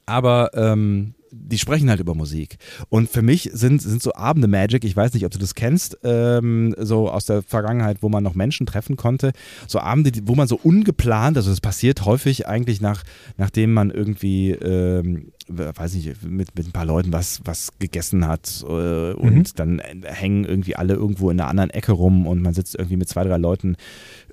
Aber 0.07 0.51
ähm, 0.55 1.13
die 1.31 1.57
sprechen 1.57 1.89
halt 1.89 1.99
über 1.99 2.15
Musik. 2.15 2.57
Und 2.89 3.09
für 3.09 3.21
mich 3.21 3.49
sind, 3.53 3.81
sind 3.81 4.01
so 4.01 4.13
Abende 4.13 4.47
Magic, 4.47 4.83
ich 4.83 4.95
weiß 4.95 5.13
nicht, 5.13 5.25
ob 5.25 5.31
du 5.31 5.37
das 5.37 5.55
kennst, 5.55 5.97
ähm, 6.03 6.75
so 6.77 7.09
aus 7.09 7.25
der 7.25 7.41
Vergangenheit, 7.41 7.97
wo 8.01 8.09
man 8.09 8.23
noch 8.23 8.35
Menschen 8.35 8.65
treffen 8.65 8.95
konnte. 8.95 9.33
So 9.67 9.79
Abende, 9.79 10.11
wo 10.23 10.35
man 10.35 10.47
so 10.47 10.59
ungeplant, 10.61 11.37
also 11.37 11.49
das 11.49 11.61
passiert 11.61 12.05
häufig 12.05 12.47
eigentlich 12.47 12.81
nach, 12.81 13.03
nachdem 13.37 13.73
man 13.73 13.91
irgendwie, 13.91 14.51
ähm, 14.51 15.31
weiß 15.49 15.95
nicht, 15.95 16.23
mit, 16.23 16.55
mit 16.55 16.67
ein 16.67 16.71
paar 16.71 16.85
Leuten 16.85 17.13
was, 17.13 17.41
was 17.45 17.71
gegessen 17.79 18.27
hat 18.27 18.63
äh, 18.67 19.13
und 19.13 19.37
Mhm. 19.37 19.43
dann 19.55 19.81
hängen 20.03 20.45
irgendwie 20.45 20.75
alle 20.75 20.93
irgendwo 20.93 21.29
in 21.29 21.39
einer 21.39 21.49
anderen 21.49 21.69
Ecke 21.69 21.91
rum 21.91 22.27
und 22.27 22.41
man 22.41 22.53
sitzt 22.53 22.75
irgendwie 22.75 22.97
mit 22.97 23.09
zwei, 23.09 23.23
drei 23.23 23.37
Leuten 23.37 23.75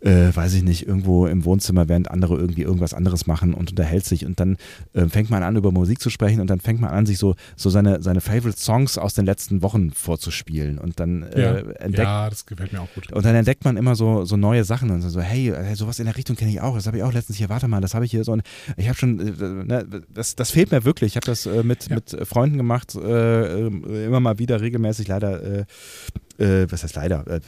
äh, 0.05 0.35
weiß 0.35 0.53
ich 0.55 0.63
nicht, 0.63 0.87
irgendwo 0.87 1.27
im 1.27 1.45
Wohnzimmer, 1.45 1.89
während 1.89 2.11
andere 2.11 2.37
irgendwie 2.37 2.63
irgendwas 2.63 2.93
anderes 2.93 3.27
machen 3.27 3.55
und 3.55 3.71
unterhält 3.71 4.05
sich. 4.05 4.27
Und 4.27 4.39
dann 4.39 4.59
äh, 4.93 5.07
fängt 5.07 5.31
man 5.31 5.43
an, 5.43 5.57
über 5.57 5.73
Musik 5.73 6.01
zu 6.01 6.11
sprechen 6.11 6.41
und 6.41 6.51
dann 6.51 6.61
fängt 6.61 6.81
man 6.81 6.91
an, 6.91 7.07
sich 7.07 7.19
so, 7.19 7.35
so 7.57 7.71
seine, 7.71 8.03
seine 8.03 8.21
Favorite 8.21 8.59
Songs 8.59 8.99
aus 8.99 9.15
den 9.15 9.25
letzten 9.25 9.63
Wochen 9.63 9.93
vorzuspielen. 9.93 10.79
Und 10.79 11.01
dann 11.01 11.23
äh, 11.23 11.41
ja. 11.41 11.55
entdeckt 11.57 11.99
ja, 11.99 12.29
das 12.29 12.45
gefällt 12.45 12.73
mir 12.73 12.83
auch 12.83 12.93
gut. 12.95 13.11
und 13.13 13.25
dann 13.25 13.35
entdeckt 13.35 13.65
man 13.65 13.77
immer 13.79 13.97
so, 13.97 14.25
so 14.25 14.37
neue 14.37 14.65
Sachen 14.65 14.91
und 14.91 15.01
so, 15.01 15.21
hey, 15.21 15.49
äh, 15.51 15.75
sowas 15.75 15.99
in 15.99 16.05
der 16.05 16.17
Richtung 16.17 16.37
kenne 16.37 16.51
ich 16.51 16.61
auch. 16.61 16.75
Das 16.75 16.87
habe 16.87 16.99
ich 16.99 17.03
auch 17.03 17.13
letztens 17.13 17.39
hier, 17.39 17.49
warte 17.49 17.69
mal, 17.69 17.81
das 17.81 17.95
habe 17.95 18.05
ich 18.05 18.11
hier 18.11 18.25
so. 18.25 18.33
Und 18.33 18.43
ich 18.77 18.89
habe 18.89 18.99
schon, 18.99 19.21
äh, 19.21 19.65
ne, 19.65 19.87
das, 20.13 20.37
das 20.37 20.51
fehlt 20.51 20.71
mir 20.71 20.85
wirklich. 20.85 21.04
Ich 21.05 21.17
habe 21.17 21.27
das 21.27 21.47
äh, 21.47 21.63
mit, 21.63 21.89
Ja. 21.89 21.97
mit 21.97 22.17
Freunden 22.27 22.57
gemacht, 22.57 22.95
äh, 22.95 23.67
äh, 23.67 24.07
immer 24.07 24.21
mal 24.21 24.39
wieder 24.39 24.61
regelmäßig, 24.61 25.09
leider. 25.09 25.43
Äh, 25.43 25.65
äh, 26.37 26.67
was 26.69 26.83
heißt 26.83 26.97
leider? 26.97 27.25
Äh, 27.29 27.41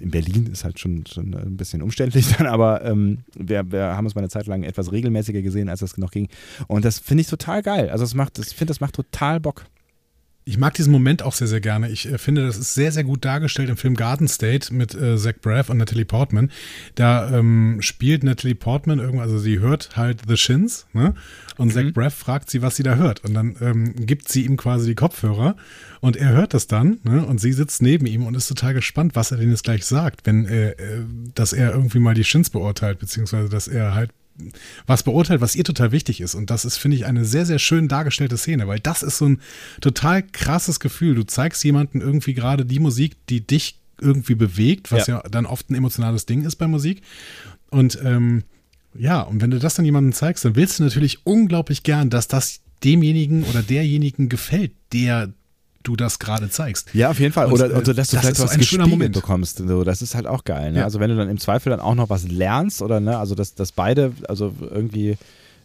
in 0.00 0.10
Berlin 0.12 0.46
ist 0.52 0.62
halt 0.64 0.78
schon, 0.78 1.04
schon 1.06 1.34
ein 1.34 1.56
bisschen 1.56 1.82
umständlich 1.82 2.28
dann, 2.38 2.46
aber 2.46 2.84
ähm, 2.84 3.18
wir, 3.34 3.70
wir 3.72 3.96
haben 3.96 4.04
uns 4.06 4.14
mal 4.14 4.20
eine 4.20 4.28
Zeit 4.28 4.46
lang 4.46 4.62
etwas 4.62 4.92
regelmäßiger 4.92 5.42
gesehen, 5.42 5.68
als 5.68 5.80
das 5.80 5.98
noch 5.98 6.12
ging. 6.12 6.28
Und 6.68 6.84
das 6.84 7.00
finde 7.00 7.22
ich 7.22 7.26
total 7.26 7.62
geil. 7.62 7.90
Also 7.90 8.04
es 8.04 8.14
macht, 8.14 8.38
ich 8.38 8.46
finde, 8.54 8.70
das 8.70 8.80
macht 8.80 8.94
total 8.94 9.40
Bock. 9.40 9.64
Ich 10.48 10.56
mag 10.56 10.72
diesen 10.72 10.92
Moment 10.92 11.22
auch 11.22 11.34
sehr, 11.34 11.46
sehr 11.46 11.60
gerne. 11.60 11.90
Ich 11.90 12.10
äh, 12.10 12.16
finde, 12.16 12.46
das 12.46 12.56
ist 12.56 12.72
sehr, 12.72 12.90
sehr 12.90 13.04
gut 13.04 13.22
dargestellt 13.22 13.68
im 13.68 13.76
Film 13.76 13.94
Garden 13.94 14.28
State 14.28 14.72
mit 14.72 14.94
äh, 14.94 15.18
Zach 15.18 15.34
Braff 15.42 15.68
und 15.68 15.76
Natalie 15.76 16.06
Portman. 16.06 16.50
Da 16.94 17.30
ähm, 17.36 17.82
spielt 17.82 18.24
Natalie 18.24 18.54
Portman 18.54 18.98
irgendwas, 18.98 19.26
also 19.26 19.38
sie 19.38 19.58
hört 19.58 19.94
halt 19.98 20.22
The 20.26 20.38
Shins, 20.38 20.86
ne? 20.94 21.14
Und 21.58 21.74
Zach 21.74 21.92
Braff 21.92 22.14
fragt 22.14 22.48
sie, 22.48 22.62
was 22.62 22.76
sie 22.76 22.82
da 22.82 22.94
hört. 22.94 23.24
Und 23.26 23.34
dann 23.34 23.56
ähm, 23.60 23.94
gibt 24.06 24.30
sie 24.30 24.46
ihm 24.46 24.56
quasi 24.56 24.86
die 24.86 24.94
Kopfhörer 24.94 25.54
und 26.00 26.16
er 26.16 26.30
hört 26.30 26.54
das 26.54 26.66
dann, 26.66 26.98
ne? 27.02 27.26
Und 27.26 27.42
sie 27.42 27.52
sitzt 27.52 27.82
neben 27.82 28.06
ihm 28.06 28.24
und 28.24 28.34
ist 28.34 28.48
total 28.48 28.72
gespannt, 28.72 29.16
was 29.16 29.32
er 29.32 29.36
denn 29.36 29.50
jetzt 29.50 29.64
gleich 29.64 29.84
sagt, 29.84 30.24
wenn 30.24 30.46
äh, 30.46 30.70
äh, 30.70 31.04
dass 31.34 31.52
er 31.52 31.72
irgendwie 31.72 31.98
mal 31.98 32.14
die 32.14 32.24
Shins 32.24 32.48
beurteilt, 32.48 33.00
beziehungsweise 33.00 33.50
dass 33.50 33.68
er 33.68 33.94
halt 33.94 34.12
was 34.86 35.02
beurteilt, 35.02 35.40
was 35.40 35.56
ihr 35.56 35.64
total 35.64 35.92
wichtig 35.92 36.20
ist. 36.20 36.34
Und 36.34 36.50
das 36.50 36.64
ist, 36.64 36.76
finde 36.76 36.96
ich, 36.96 37.06
eine 37.06 37.24
sehr, 37.24 37.46
sehr 37.46 37.58
schön 37.58 37.88
dargestellte 37.88 38.36
Szene, 38.36 38.68
weil 38.68 38.80
das 38.80 39.02
ist 39.02 39.18
so 39.18 39.26
ein 39.26 39.40
total 39.80 40.22
krasses 40.22 40.80
Gefühl. 40.80 41.14
Du 41.14 41.24
zeigst 41.24 41.62
jemandem 41.64 42.00
irgendwie 42.00 42.34
gerade 42.34 42.64
die 42.64 42.78
Musik, 42.78 43.16
die 43.28 43.46
dich 43.46 43.78
irgendwie 44.00 44.34
bewegt, 44.34 44.92
was 44.92 45.08
ja, 45.08 45.22
dann 45.28 45.46
oft 45.46 45.70
ein 45.70 45.74
emotionales 45.74 46.26
Ding 46.26 46.44
ist 46.44 46.56
bei 46.56 46.68
Musik. 46.68 47.02
Und 47.70 47.98
ähm, 48.02 48.44
ja, 48.94 49.22
und 49.22 49.40
wenn 49.42 49.50
du 49.50 49.58
das 49.58 49.74
dann 49.74 49.84
jemandem 49.84 50.12
zeigst, 50.12 50.44
dann 50.44 50.56
willst 50.56 50.78
du 50.78 50.84
natürlich 50.84 51.26
unglaublich 51.26 51.82
gern, 51.82 52.10
dass 52.10 52.28
das 52.28 52.60
demjenigen 52.84 53.42
oder 53.44 53.62
derjenigen 53.62 54.28
gefällt, 54.28 54.72
der 54.92 55.32
du 55.88 55.96
das 55.96 56.18
gerade 56.20 56.48
zeigst. 56.50 56.88
Ja, 56.94 57.10
auf 57.10 57.18
jeden 57.18 57.32
Fall. 57.32 57.46
Und, 57.46 57.54
Oder, 57.54 57.70
äh, 57.70 57.74
oder 57.74 57.94
dass 57.94 58.08
du 58.10 58.16
das 58.16 58.24
vielleicht 58.24 58.36
so 58.36 58.44
was 58.44 58.52
ein 58.52 58.62
schöner 58.62 58.84
gespiegelt 58.84 58.90
Moment. 58.90 59.14
bekommst. 59.14 59.58
So, 59.58 59.82
das 59.84 60.02
ist 60.02 60.14
halt 60.14 60.26
auch 60.26 60.44
geil. 60.44 60.72
Ne? 60.72 60.78
Ja. 60.78 60.84
Also 60.84 61.00
wenn 61.00 61.10
du 61.10 61.16
dann 61.16 61.28
im 61.28 61.38
Zweifel 61.38 61.70
dann 61.70 61.80
auch 61.80 61.94
noch 61.94 62.08
was 62.10 62.28
lernst 62.28 62.82
oder 62.82 63.00
ne, 63.00 63.18
also 63.18 63.34
dass, 63.34 63.54
dass 63.54 63.72
beide 63.72 64.12
also 64.28 64.54
irgendwie 64.60 65.16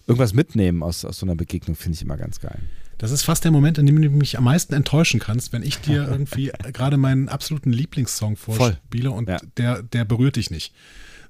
irgendwas 0.07 0.33
mitnehmen 0.33 0.81
aus, 0.83 1.05
aus 1.05 1.19
so 1.19 1.25
einer 1.25 1.35
Begegnung, 1.35 1.75
finde 1.75 1.95
ich 1.95 2.01
immer 2.01 2.17
ganz 2.17 2.39
geil. 2.39 2.59
Das 2.97 3.11
ist 3.11 3.23
fast 3.23 3.43
der 3.43 3.51
Moment, 3.51 3.77
in 3.77 3.85
dem 3.85 4.01
du 4.01 4.09
mich 4.09 4.37
am 4.37 4.45
meisten 4.45 4.73
enttäuschen 4.73 5.19
kannst, 5.19 5.51
wenn 5.53 5.63
ich 5.63 5.79
dir 5.79 6.07
irgendwie 6.09 6.51
gerade 6.71 6.97
meinen 6.97 7.27
absoluten 7.29 7.71
Lieblingssong 7.73 8.37
vorspiele 8.37 9.11
und 9.11 9.27
Ja. 9.29 9.39
der, 9.57 9.83
der 9.83 10.05
berührt 10.05 10.35
dich 10.37 10.51
nicht. 10.51 10.73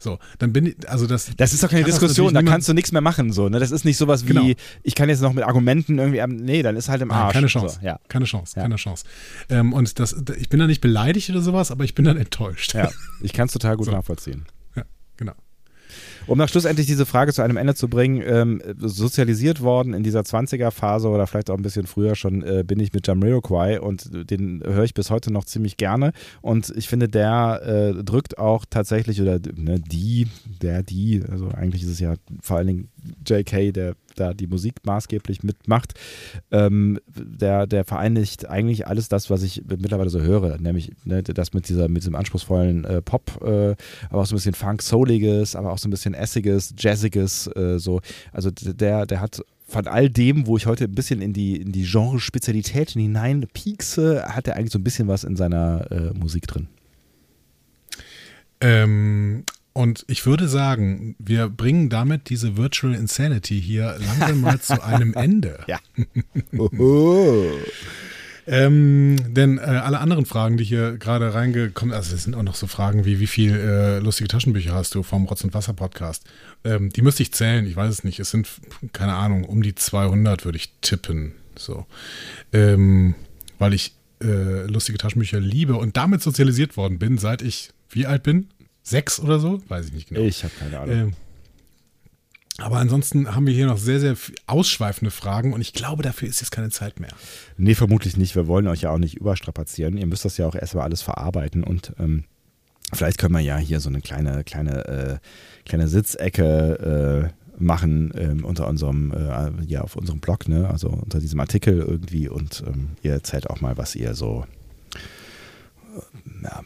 So, 0.04 0.20
dann 0.38 0.52
bin 0.54 0.66
ich, 0.68 0.90
also 0.90 1.08
das. 1.08 1.32
Das 1.38 1.54
ist 1.54 1.64
doch 1.64 1.70
keine 1.70 1.84
Diskussion, 1.86 2.34
da 2.34 2.44
kannst 2.44 2.68
du 2.68 2.74
nichts 2.74 2.92
mehr 2.92 3.02
machen. 3.02 3.32
So, 3.32 3.48
ne? 3.50 3.60
Das 3.60 3.72
ist 3.72 3.86
nicht 3.86 3.98
sowas 3.98 4.26
wie, 4.26 4.34
Genau. 4.34 4.52
ich 4.84 4.96
kann 4.96 5.08
jetzt 5.10 5.22
noch 5.22 5.34
mit 5.34 5.44
Argumenten 5.46 5.98
irgendwie, 5.98 6.22
am- 6.22 6.36
nee, 6.36 6.62
dann 6.62 6.76
ist 6.76 6.90
halt 6.90 7.02
im 7.02 7.08
Nein, 7.08 7.18
Arsch. 7.18 7.34
keine 7.34 7.48
Chance. 7.48 7.80
So, 7.82 7.86
ja. 7.88 8.00
Keine 8.10 8.26
Chance, 8.26 8.54
Ja. 8.58 8.64
keine 8.64 8.76
Chance. 8.76 9.06
Ähm, 9.50 9.72
und 9.74 9.98
das, 10.00 10.16
ich 10.38 10.50
bin 10.50 10.60
da 10.60 10.68
nicht 10.68 10.82
beleidigt 10.82 11.30
oder 11.30 11.42
sowas, 11.42 11.72
aber 11.72 11.86
ich 11.86 11.96
bin 11.96 12.04
dann 12.06 12.18
enttäuscht. 12.18 12.74
ja, 12.74 12.90
ich 13.22 13.32
kann 13.34 13.48
es 13.48 13.54
total 13.54 13.78
gut 13.78 13.86
So. 13.88 13.92
nachvollziehen. 13.94 14.46
Um 16.28 16.38
nach 16.38 16.50
schlussendlich 16.50 16.88
diese 16.88 17.06
Frage 17.06 17.34
zu 17.34 17.42
einem 17.42 17.58
Ende 17.58 17.76
zu 17.76 17.88
bringen, 17.88 18.24
ähm, 18.26 18.62
sozialisiert 18.78 19.62
worden 19.62 19.94
in 19.94 20.04
dieser 20.04 20.22
20er-Phase 20.22 21.10
oder 21.10 21.28
vielleicht 21.28 21.50
auch 21.50 21.58
ein 21.58 21.64
bisschen 21.64 21.88
früher 21.88 22.16
schon, 22.16 22.44
äh, 22.44 22.64
bin 22.66 22.80
ich 22.80 22.94
mit 22.94 23.08
Jamiroquai 23.08 23.82
und 23.82 24.10
den 24.30 24.62
höre 24.66 24.84
ich 24.84 24.94
bis 24.94 25.10
heute 25.10 25.32
noch 25.32 25.46
ziemlich 25.46 25.78
gerne. 25.78 26.14
Und 26.42 26.74
ich 26.76 26.88
finde, 26.88 27.10
der 27.10 27.62
äh, 27.98 28.04
drückt 28.04 28.38
auch 28.38 28.66
tatsächlich, 28.70 29.22
oder 29.22 29.40
ne, 29.56 29.80
die, 29.80 30.28
der, 30.62 30.84
die, 30.84 31.24
also 31.30 31.50
eigentlich 31.50 31.84
ist 31.84 31.90
es 31.90 32.00
ja 32.00 32.16
vor 32.42 32.58
allen 32.58 32.68
Dingen 32.68 32.90
JK, 33.26 33.74
der 33.74 33.96
da 34.16 34.34
die 34.34 34.48
Musik 34.48 34.76
maßgeblich 34.84 35.44
mitmacht, 35.44 35.94
ähm, 36.52 37.00
der, 37.08 37.68
der 37.68 37.84
vereinigt 37.86 38.50
eigentlich 38.50 38.88
alles 38.88 39.10
das, 39.10 39.30
was 39.30 39.44
ich 39.44 39.64
mittlerweile 39.68 40.10
so 40.10 40.22
höre, 40.22 40.58
nämlich 40.58 40.92
ne, 41.04 41.24
das 41.24 41.54
mit 41.54 41.70
dieser, 41.70 41.88
mit 41.88 42.04
diesem 42.04 42.16
anspruchsvollen 42.16 42.86
äh, 42.86 43.02
Pop, 43.02 43.42
äh, 43.44 43.76
aber 44.10 44.22
auch 44.22 44.26
so 44.26 44.36
ein 44.36 44.38
bisschen 44.38 44.56
Funk-Souliges, 44.56 45.56
aber 45.56 45.72
auch 45.72 45.78
so 45.78 45.88
ein 45.88 45.92
bisschen 45.92 46.14
Essiges, 46.14 46.74
Jazziges, 46.78 47.48
äh, 47.56 47.80
so. 47.80 48.02
Also 48.32 48.52
der, 48.52 49.06
der 49.06 49.22
hat 49.22 49.42
von 49.68 49.88
all 49.88 50.10
dem, 50.10 50.46
wo 50.48 50.58
ich 50.58 50.66
heute 50.66 50.86
ein 50.86 50.96
bisschen 50.96 51.22
in 51.22 51.34
die, 51.34 51.56
in 51.58 51.72
die 51.72 51.84
Genre-Spezialitäten 51.84 53.02
hinein 53.02 53.48
piekse, 53.54 54.24
hat 54.28 54.48
er 54.48 54.56
eigentlich 54.56 54.72
so 54.72 54.80
ein 54.80 54.84
bisschen 54.84 55.08
was 55.08 55.24
in 55.24 55.36
seiner 55.36 55.92
äh, 55.92 56.14
Musik 56.14 56.48
drin. 56.48 56.68
Ähm, 58.62 59.44
Und 59.74 60.06
ich 60.08 60.26
würde 60.28 60.48
sagen, 60.48 61.16
wir 61.18 61.50
bringen 61.50 61.90
damit 61.90 62.30
diese 62.30 62.58
Virtual 62.58 62.94
Insanity 62.94 63.60
hier 63.60 63.98
langsam 64.00 64.42
mal 64.42 64.62
zu 64.62 64.84
einem 64.84 65.14
Ende. 65.14 65.66
Ja. 65.68 65.80
Ähm, 68.46 69.16
denn 69.34 69.58
äh, 69.58 69.62
alle 69.62 70.00
anderen 70.00 70.26
Fragen, 70.26 70.58
die 70.58 70.66
hier 70.66 70.98
gerade 70.98 71.34
reingekommen 71.34 71.96
also 71.96 72.14
es 72.14 72.24
sind 72.24 72.36
auch 72.36 72.44
noch 72.44 72.56
so 72.56 72.68
Fragen 72.68 73.06
wie, 73.06 73.20
wie 73.20 73.28
viel 73.28 73.56
äh, 73.56 74.00
lustige 74.00 74.28
Taschenbücher 74.28 74.74
hast 74.74 74.96
du 74.96 75.04
vom 75.04 75.26
Rotz 75.26 75.46
und 75.46 75.54
Wasser 75.54 75.74
Podcast? 75.74 76.26
Ähm, 76.66 76.90
die 76.90 77.02
müsste 77.02 77.24
ich 77.24 77.32
zählen, 77.32 77.66
ich 77.66 77.76
weiß 77.76 77.90
es 77.90 78.04
nicht. 78.04 78.20
Es 78.20 78.32
sind, 78.32 78.50
keine 78.92 79.14
Ahnung, 79.14 79.46
um 79.46 79.62
die 79.62 79.76
200 79.76 80.44
würde 80.44 80.58
ich 80.58 80.74
tippen. 80.82 81.34
So. 81.56 81.86
Ähm, 82.52 83.16
weil 83.60 83.74
ich 83.74 83.94
äh, 84.22 84.66
lustige 84.66 84.98
Taschenbücher 84.98 85.40
liebe 85.40 85.76
und 85.76 85.96
damit 85.96 86.22
sozialisiert 86.22 86.76
worden 86.76 87.00
bin, 87.00 87.18
seit 87.18 87.42
ich 87.42 87.70
wie 87.90 88.08
alt 88.08 88.24
bin? 88.24 88.48
Sechs 88.84 89.20
oder 89.20 89.40
so? 89.40 89.62
Weiß 89.70 89.88
ich 89.88 89.94
nicht 89.94 90.10
genau. 90.10 90.22
Ich 90.22 90.44
habe 90.44 90.54
keine 90.60 90.80
Ahnung. 90.80 90.96
Ähm, 90.96 91.14
aber 92.60 92.78
ansonsten 92.78 93.34
haben 93.34 93.48
wir 93.48 93.54
hier 93.54 93.66
noch 93.66 93.80
sehr, 93.80 94.00
sehr 94.00 94.16
ausschweifende 94.46 95.10
Fragen 95.10 95.54
und 95.54 95.62
ich 95.62 95.74
glaube, 95.74 96.04
dafür 96.04 96.28
ist 96.28 96.40
jetzt 96.42 96.52
keine 96.52 96.70
Zeit 96.70 97.00
mehr. 97.00 97.10
Nee, 97.58 97.74
vermutlich 97.74 98.16
nicht. 98.16 98.36
Wir 98.36 98.48
wollen 98.48 98.68
euch 98.68 98.82
ja 98.82 98.92
auch 98.92 99.00
nicht 99.00 99.16
überstrapazieren. 99.16 99.98
Ihr 99.98 100.06
müsst 100.06 100.24
das 100.24 100.38
ja 100.38 100.46
auch 100.46 100.54
erstmal 100.54 100.84
alles 100.84 101.02
verarbeiten 101.02 101.64
und 101.64 101.94
ähm, 102.00 102.26
vielleicht 102.94 103.18
können 103.18 103.34
wir 103.34 103.42
ja 103.42 103.58
hier 103.58 103.80
so 103.80 103.90
eine 103.90 104.02
kleine, 104.02 104.44
kleine, 104.44 104.86
äh, 104.86 105.18
kleine 105.68 105.88
Sitzecke 105.88 107.32
äh, 107.32 107.44
machen 107.58 108.12
ähm, 108.16 108.46
unter 108.46 108.68
unserem, 108.68 109.12
äh, 109.12 109.64
ja, 109.66 109.82
auf 109.82 109.96
unserem 109.96 110.20
Blog, 110.20 110.48
ne? 110.48 110.70
Also 110.70 110.90
unter 110.90 111.20
diesem 111.20 111.40
Artikel 111.40 111.80
irgendwie 111.80 112.28
und 112.28 112.64
ähm, 112.68 112.90
ihr 113.02 113.14
erzählt 113.14 113.50
auch 113.50 113.62
mal, 113.62 113.78
was 113.78 113.96
ihr 113.96 114.14
so 114.14 114.46
ja, 116.44 116.62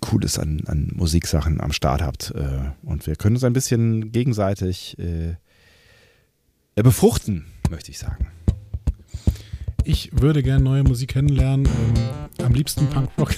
Cooles 0.00 0.38
an, 0.38 0.62
an 0.66 0.90
Musiksachen 0.94 1.60
am 1.60 1.72
Start 1.72 2.02
habt. 2.02 2.32
Äh, 2.34 2.70
und 2.82 3.06
wir 3.06 3.16
können 3.16 3.36
uns 3.36 3.44
ein 3.44 3.52
bisschen 3.52 4.12
gegenseitig 4.12 4.98
äh, 4.98 5.34
befruchten, 6.74 7.46
möchte 7.70 7.90
ich 7.90 7.98
sagen. 7.98 8.26
Ich 9.84 10.10
würde 10.12 10.42
gerne 10.42 10.62
neue 10.62 10.84
Musik 10.84 11.10
kennenlernen. 11.10 11.66
Ähm, 11.66 12.44
am 12.44 12.54
liebsten 12.54 12.86
Punkrock. 12.88 13.34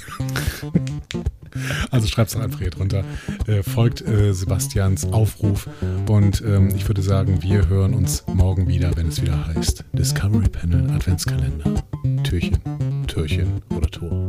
also 1.91 2.07
schreibt 2.07 2.31
es 2.31 2.37
einfach 2.37 2.61
hier 2.61 2.71
drunter. 2.71 3.05
Äh, 3.47 3.63
folgt 3.63 4.03
äh, 4.03 4.33
Sebastians 4.33 5.05
Aufruf. 5.13 5.69
Und 6.09 6.43
ähm, 6.43 6.69
ich 6.75 6.87
würde 6.89 7.03
sagen, 7.03 7.43
wir 7.43 7.69
hören 7.69 7.95
uns 7.95 8.25
morgen 8.27 8.69
wieder, 8.69 8.97
wenn 8.97 9.09
es 9.09 9.23
wieder 9.23 9.47
heißt 9.47 9.85
Discovery 9.93 10.49
Panel 10.49 10.91
Adventskalender. 10.91 11.83
Türchen, 12.23 12.59
Türchen 13.07 13.63
oder 13.71 13.91
Tor. 13.91 14.29